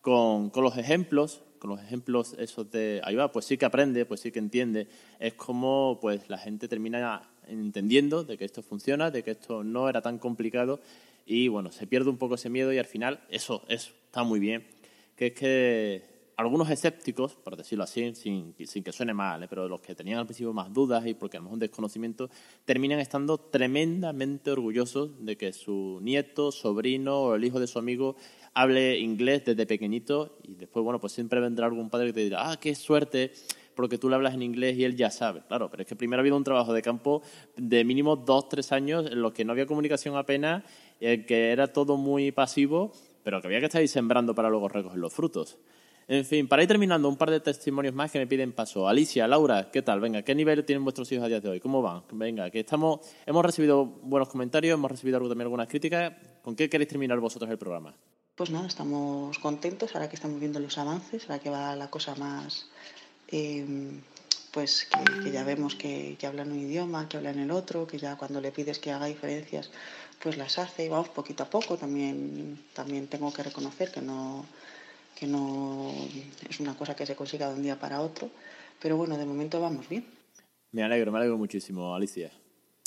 con, 0.00 0.50
con 0.50 0.64
los 0.64 0.76
ejemplos, 0.76 1.42
con 1.58 1.70
los 1.70 1.80
ejemplos 1.80 2.34
esos 2.38 2.70
de 2.70 3.00
ahí 3.04 3.14
va, 3.14 3.30
pues 3.30 3.44
sí 3.44 3.58
que 3.58 3.66
aprende, 3.66 4.06
pues 4.06 4.20
sí 4.20 4.32
que 4.32 4.38
entiende, 4.38 4.88
es 5.18 5.34
como 5.34 5.98
pues 6.00 6.28
la 6.28 6.38
gente 6.38 6.68
termina 6.68 7.28
entendiendo 7.46 8.24
de 8.24 8.38
que 8.38 8.44
esto 8.44 8.62
funciona, 8.62 9.10
de 9.10 9.22
que 9.22 9.32
esto 9.32 9.62
no 9.62 9.88
era 9.88 10.00
tan 10.00 10.18
complicado 10.18 10.80
y 11.26 11.48
bueno, 11.48 11.72
se 11.72 11.86
pierde 11.86 12.10
un 12.10 12.18
poco 12.18 12.34
ese 12.34 12.50
miedo 12.50 12.72
y 12.72 12.78
al 12.78 12.86
final 12.86 13.20
eso, 13.30 13.62
está 13.68 14.22
muy 14.22 14.40
bien, 14.40 14.66
que 15.16 15.28
es 15.28 15.32
que 15.34 16.10
algunos 16.40 16.70
escépticos, 16.70 17.34
por 17.34 17.54
decirlo 17.54 17.84
así, 17.84 18.14
sin, 18.14 18.54
sin 18.64 18.82
que 18.82 18.92
suene 18.92 19.12
mal, 19.12 19.42
¿eh? 19.42 19.46
pero 19.46 19.68
los 19.68 19.82
que 19.82 19.94
tenían 19.94 20.20
al 20.20 20.24
principio 20.24 20.54
más 20.54 20.72
dudas 20.72 21.06
y 21.06 21.12
porque 21.12 21.36
a 21.36 21.40
lo 21.40 21.44
mejor 21.44 21.54
un 21.54 21.60
desconocimiento, 21.60 22.30
terminan 22.64 22.98
estando 22.98 23.36
tremendamente 23.36 24.50
orgullosos 24.50 25.22
de 25.22 25.36
que 25.36 25.52
su 25.52 25.98
nieto, 26.00 26.50
sobrino 26.50 27.20
o 27.20 27.34
el 27.34 27.44
hijo 27.44 27.60
de 27.60 27.66
su 27.66 27.78
amigo 27.78 28.16
hable 28.54 28.98
inglés 28.98 29.44
desde 29.44 29.66
pequeñito 29.66 30.38
y 30.42 30.54
después, 30.54 30.82
bueno, 30.82 30.98
pues 30.98 31.12
siempre 31.12 31.40
vendrá 31.40 31.66
algún 31.66 31.90
padre 31.90 32.06
que 32.06 32.12
te 32.14 32.20
dirá, 32.20 32.50
ah, 32.50 32.56
qué 32.58 32.74
suerte, 32.74 33.32
porque 33.74 33.98
tú 33.98 34.08
le 34.08 34.16
hablas 34.16 34.34
en 34.34 34.42
inglés 34.42 34.76
y 34.76 34.84
él 34.84 34.96
ya 34.96 35.10
sabe. 35.10 35.42
Claro, 35.48 35.70
pero 35.70 35.82
es 35.82 35.88
que 35.88 35.96
primero 35.96 36.20
ha 36.20 36.22
habido 36.22 36.36
un 36.36 36.44
trabajo 36.44 36.72
de 36.72 36.82
campo 36.82 37.22
de 37.56 37.84
mínimo 37.84 38.16
dos, 38.16 38.48
tres 38.48 38.72
años 38.72 39.06
en 39.10 39.22
los 39.22 39.32
que 39.32 39.44
no 39.44 39.52
había 39.52 39.66
comunicación 39.66 40.16
apenas 40.16 40.64
que 40.98 41.50
era 41.50 41.72
todo 41.72 41.96
muy 41.96 42.30
pasivo 42.30 42.92
pero 43.22 43.40
que 43.40 43.46
había 43.46 43.60
que 43.60 43.66
estar 43.66 43.80
ahí 43.80 43.88
sembrando 43.88 44.34
para 44.34 44.50
luego 44.50 44.68
recoger 44.68 44.98
los 44.98 45.12
frutos. 45.12 45.58
En 46.08 46.24
fin, 46.24 46.48
para 46.48 46.62
ir 46.62 46.68
terminando, 46.68 47.08
un 47.08 47.16
par 47.16 47.30
de 47.30 47.38
testimonios 47.38 47.94
más 47.94 48.10
que 48.10 48.18
me 48.18 48.26
piden 48.26 48.52
paso. 48.52 48.88
Alicia, 48.88 49.28
Laura, 49.28 49.70
¿qué 49.70 49.82
tal? 49.82 50.00
Venga, 50.00 50.22
¿qué 50.22 50.34
nivel 50.34 50.64
tienen 50.64 50.82
vuestros 50.82 51.10
hijos 51.12 51.24
a 51.24 51.28
día 51.28 51.40
de 51.40 51.48
hoy? 51.48 51.60
¿Cómo 51.60 51.82
van? 51.82 52.02
Venga, 52.12 52.50
que 52.50 52.60
estamos, 52.60 53.00
hemos 53.26 53.44
recibido 53.44 53.84
buenos 53.84 54.28
comentarios, 54.28 54.74
hemos 54.74 54.90
recibido 54.90 55.20
también 55.20 55.42
algunas 55.42 55.68
críticas. 55.68 56.12
¿Con 56.42 56.56
qué 56.56 56.68
queréis 56.68 56.88
terminar 56.88 57.20
vosotros 57.20 57.48
el 57.48 57.58
programa? 57.58 57.94
Pues 58.34 58.50
nada, 58.50 58.66
estamos 58.66 59.38
contentos 59.38 59.94
ahora 59.94 60.08
que 60.08 60.16
estamos 60.16 60.40
viendo 60.40 60.58
los 60.58 60.78
avances, 60.78 61.28
ahora 61.28 61.38
que 61.40 61.50
va 61.50 61.76
la 61.76 61.90
cosa 61.90 62.16
más, 62.16 62.68
eh, 63.32 63.64
pues 64.52 64.86
que, 65.22 65.30
ya 65.30 65.44
vemos 65.44 65.74
que, 65.74 66.16
que 66.18 66.26
hablan 66.26 66.52
un 66.52 66.58
idioma, 66.58 67.08
que 67.08 67.16
hablan 67.16 67.38
el 67.38 67.50
otro, 67.50 67.86
que 67.86 67.98
ya 67.98 68.16
cuando 68.16 68.40
le 68.40 68.50
pides 68.50 68.78
que 68.78 68.90
haga 68.90 69.06
diferencias, 69.06 69.70
pues 70.22 70.36
las 70.36 70.58
hace 70.58 70.86
y 70.86 70.88
vamos 70.88 71.08
poquito 71.08 71.42
a 71.44 71.50
poco. 71.50 71.76
También, 71.76 72.64
también 72.74 73.06
tengo 73.06 73.32
que 73.32 73.42
reconocer 73.42 73.90
que 73.92 74.00
no 74.00 74.44
que 75.20 75.26
no 75.26 75.92
es 76.48 76.60
una 76.60 76.74
cosa 76.74 76.96
que 76.96 77.04
se 77.04 77.14
consiga 77.14 77.48
de 77.48 77.54
un 77.54 77.62
día 77.62 77.78
para 77.78 78.00
otro, 78.00 78.30
pero 78.80 78.96
bueno, 78.96 79.18
de 79.18 79.26
momento 79.26 79.60
vamos 79.60 79.86
bien. 79.86 80.06
Me 80.72 80.82
alegro, 80.82 81.12
me 81.12 81.18
alegro 81.18 81.36
muchísimo, 81.36 81.94
Alicia. 81.94 82.30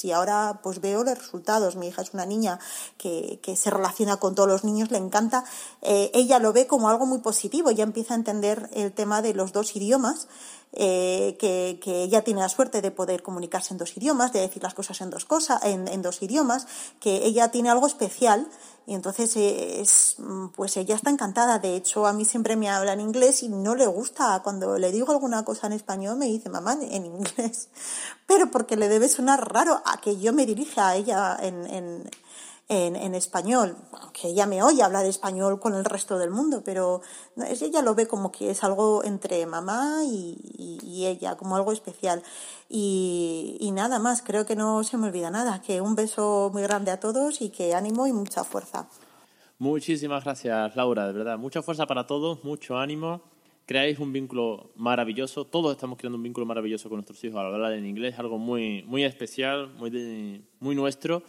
Y 0.01 0.11
ahora 0.11 0.59
pues 0.61 0.81
veo 0.81 1.03
los 1.03 1.17
resultados. 1.17 1.75
Mi 1.75 1.87
hija 1.87 2.01
es 2.01 2.13
una 2.13 2.25
niña 2.25 2.59
que, 2.97 3.39
que 3.41 3.55
se 3.55 3.69
relaciona 3.69 4.17
con 4.17 4.35
todos 4.35 4.49
los 4.49 4.63
niños, 4.63 4.91
le 4.91 4.97
encanta. 4.97 5.45
Eh, 5.81 6.11
ella 6.13 6.39
lo 6.39 6.51
ve 6.51 6.67
como 6.67 6.89
algo 6.89 7.05
muy 7.05 7.19
positivo, 7.19 7.71
ya 7.71 7.83
empieza 7.83 8.13
a 8.13 8.17
entender 8.17 8.69
el 8.73 8.91
tema 8.91 9.21
de 9.21 9.33
los 9.33 9.53
dos 9.53 9.75
idiomas, 9.75 10.27
eh, 10.75 11.35
que, 11.39 11.79
que, 11.79 12.01
ella 12.03 12.23
tiene 12.23 12.41
la 12.41 12.49
suerte 12.49 12.81
de 12.81 12.89
poder 12.89 13.21
comunicarse 13.21 13.75
en 13.75 13.77
dos 13.77 13.95
idiomas, 13.95 14.33
de 14.33 14.39
decir 14.39 14.63
las 14.63 14.73
cosas 14.73 15.01
en 15.01 15.11
dos, 15.11 15.23
cosas, 15.25 15.63
en, 15.63 16.01
dos 16.01 16.23
idiomas, 16.23 16.65
que 16.99 17.25
ella 17.25 17.49
tiene 17.51 17.69
algo 17.69 17.85
especial 17.85 18.47
y 18.87 18.95
entonces 18.95 19.35
es, 19.37 20.17
pues 20.55 20.75
ella 20.77 20.95
está 20.95 21.11
encantada. 21.11 21.59
De 21.59 21.75
hecho, 21.75 22.07
a 22.07 22.13
mí 22.13 22.25
siempre 22.25 22.55
me 22.55 22.69
habla 22.69 22.93
en 22.93 23.01
inglés 23.01 23.43
y 23.43 23.49
no 23.49 23.75
le 23.75 23.85
gusta. 23.85 24.41
Cuando 24.43 24.79
le 24.79 24.91
digo 24.91 25.11
alguna 25.11 25.45
cosa 25.45 25.67
en 25.67 25.73
español 25.73 26.17
me 26.17 26.25
dice 26.25 26.49
mamá 26.49 26.75
en 26.81 27.05
inglés. 27.05 27.69
Pero 28.27 28.49
porque 28.49 28.75
le 28.75 28.89
debe 28.89 29.09
sonar 29.09 29.53
raro 29.53 29.79
a 29.85 30.01
que 30.01 30.17
yo 30.17 30.33
me 30.33 30.47
dirija 30.47 30.89
a 30.89 30.95
ella 30.95 31.37
en, 31.39 31.67
en, 31.67 32.09
en, 32.67 32.95
en 32.95 33.15
español. 33.15 33.75
Que 34.13 34.29
ella 34.29 34.45
me 34.45 34.63
oye 34.63 34.83
hablar 34.83 35.05
español 35.05 35.59
con 35.59 35.73
el 35.73 35.85
resto 35.85 36.17
del 36.17 36.29
mundo, 36.29 36.61
pero 36.63 37.01
ella 37.49 37.81
lo 37.81 37.95
ve 37.95 38.07
como 38.07 38.31
que 38.31 38.51
es 38.51 38.63
algo 38.63 39.03
entre 39.03 39.45
mamá 39.45 40.03
y, 40.03 40.37
y, 40.57 40.79
y 40.83 41.05
ella, 41.07 41.35
como 41.35 41.55
algo 41.55 41.71
especial. 41.71 42.23
Y, 42.69 43.57
y, 43.59 43.71
nada 43.71 43.99
más, 43.99 44.21
creo 44.21 44.45
que 44.45 44.55
no 44.55 44.83
se 44.83 44.97
me 44.97 45.07
olvida 45.07 45.29
nada. 45.29 45.61
Que 45.61 45.81
un 45.81 45.95
beso 45.95 46.49
muy 46.53 46.63
grande 46.63 46.91
a 46.91 46.99
todos 46.99 47.41
y 47.41 47.49
que 47.49 47.73
ánimo 47.73 48.07
y 48.07 48.13
mucha 48.13 48.43
fuerza. 48.43 48.87
Muchísimas 49.59 50.23
gracias, 50.23 50.75
Laura, 50.75 51.07
de 51.07 51.13
verdad. 51.13 51.37
Mucha 51.37 51.61
fuerza 51.61 51.85
para 51.85 52.07
todos, 52.07 52.43
mucho 52.43 52.77
ánimo. 52.77 53.21
Creáis 53.65 53.97
un 53.99 54.11
vínculo 54.11 54.71
maravilloso. 54.75 55.45
Todos 55.45 55.71
estamos 55.71 55.97
creando 55.97 56.17
un 56.17 56.23
vínculo 56.23 56.45
maravilloso 56.45 56.89
con 56.89 56.97
nuestros 56.97 57.23
hijos 57.23 57.39
al 57.39 57.53
hablar 57.53 57.73
en 57.73 57.85
inglés, 57.85 58.19
algo 58.19 58.37
muy, 58.37 58.83
muy 58.83 59.05
especial, 59.05 59.69
muy, 59.77 59.89
de, 59.89 60.41
muy 60.59 60.75
nuestro. 60.75 61.23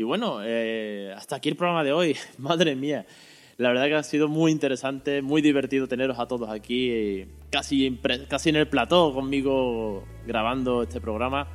Y 0.00 0.02
bueno, 0.02 0.38
eh, 0.42 1.12
hasta 1.14 1.36
aquí 1.36 1.50
el 1.50 1.56
programa 1.56 1.84
de 1.84 1.92
hoy. 1.92 2.16
Madre 2.38 2.74
mía. 2.74 3.04
La 3.58 3.68
verdad 3.68 3.84
que 3.84 3.94
ha 3.96 4.02
sido 4.02 4.28
muy 4.28 4.50
interesante, 4.50 5.20
muy 5.20 5.42
divertido 5.42 5.88
teneros 5.88 6.18
a 6.18 6.26
todos 6.26 6.48
aquí, 6.48 7.26
casi, 7.50 8.00
casi 8.26 8.48
en 8.48 8.56
el 8.56 8.66
plató 8.66 9.12
conmigo 9.12 10.02
grabando 10.26 10.84
este 10.84 11.02
programa. 11.02 11.48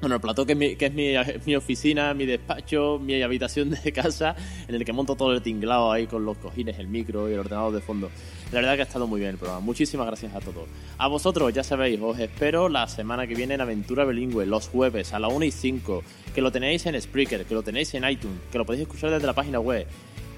Bueno, 0.00 0.14
el 0.14 0.20
plató 0.20 0.46
que 0.46 0.52
es, 0.52 0.58
mi, 0.58 0.76
que 0.76 0.86
es 0.86 1.46
mi, 1.46 1.56
oficina, 1.56 2.14
mi 2.14 2.24
despacho, 2.24 3.00
mi 3.00 3.20
habitación 3.20 3.70
de 3.70 3.92
casa, 3.94 4.36
en 4.68 4.76
el 4.76 4.84
que 4.84 4.92
monto 4.92 5.16
todo 5.16 5.32
el 5.32 5.42
tinglado 5.42 5.90
ahí 5.90 6.06
con 6.06 6.24
los 6.24 6.38
cojines, 6.38 6.78
el 6.78 6.86
micro 6.86 7.28
y 7.28 7.32
el 7.32 7.40
ordenador 7.40 7.72
de 7.72 7.80
fondo. 7.80 8.08
La 8.52 8.60
verdad 8.60 8.76
que 8.76 8.82
ha 8.82 8.84
estado 8.84 9.08
muy 9.08 9.18
bien 9.18 9.32
el 9.32 9.38
programa. 9.38 9.60
Muchísimas 9.60 10.06
gracias 10.06 10.32
a 10.36 10.40
todos. 10.40 10.68
A 10.98 11.08
vosotros, 11.08 11.52
ya 11.52 11.64
sabéis, 11.64 11.98
os 12.00 12.16
espero 12.20 12.68
la 12.68 12.86
semana 12.86 13.26
que 13.26 13.34
viene 13.34 13.54
en 13.54 13.60
Aventura 13.60 14.04
Bilingüe, 14.04 14.46
los 14.46 14.68
jueves 14.68 15.12
a 15.14 15.18
la 15.18 15.26
1 15.26 15.44
y 15.44 15.50
5, 15.50 16.04
que 16.32 16.42
lo 16.42 16.52
tenéis 16.52 16.86
en 16.86 17.00
Spreaker, 17.00 17.44
que 17.44 17.54
lo 17.54 17.64
tenéis 17.64 17.92
en 17.94 18.08
iTunes, 18.08 18.38
que 18.52 18.58
lo 18.58 18.64
podéis 18.64 18.82
escuchar 18.82 19.10
desde 19.10 19.26
la 19.26 19.34
página 19.34 19.58
web. 19.58 19.84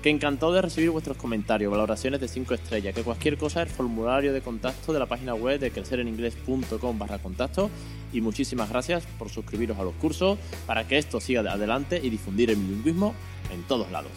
Que 0.03 0.09
encantado 0.09 0.53
de 0.55 0.63
recibir 0.63 0.91
vuestros 0.91 1.19
comentarios, 1.19 1.71
valoraciones 1.71 2.21
de 2.21 2.29
5 2.29 2.55
estrellas, 2.55 2.95
que 2.95 3.03
cualquier 3.03 3.37
cosa 3.37 3.61
el 3.61 3.69
formulario 3.69 4.33
de 4.33 4.41
contacto 4.41 4.95
de 4.95 4.99
la 4.99 5.05
página 5.05 5.35
web 5.35 5.61
de 5.61 5.71
crecereningles.com 5.71 6.99
barra 6.99 7.19
contacto 7.19 7.69
y 8.11 8.23
muchísimas 8.23 8.71
gracias 8.71 9.05
por 9.19 9.29
suscribiros 9.29 9.79
a 9.79 9.83
los 9.83 9.95
cursos 9.97 10.39
para 10.67 10.89
que 10.89 10.97
esto 10.97 11.21
siga 11.21 11.41
adelante 11.41 12.01
y 12.03 12.09
difundir 12.09 12.51
el 12.51 12.57
bilingüismo 12.57 13.15
en 13.53 13.63
todos 13.65 13.91
lados. 13.91 14.13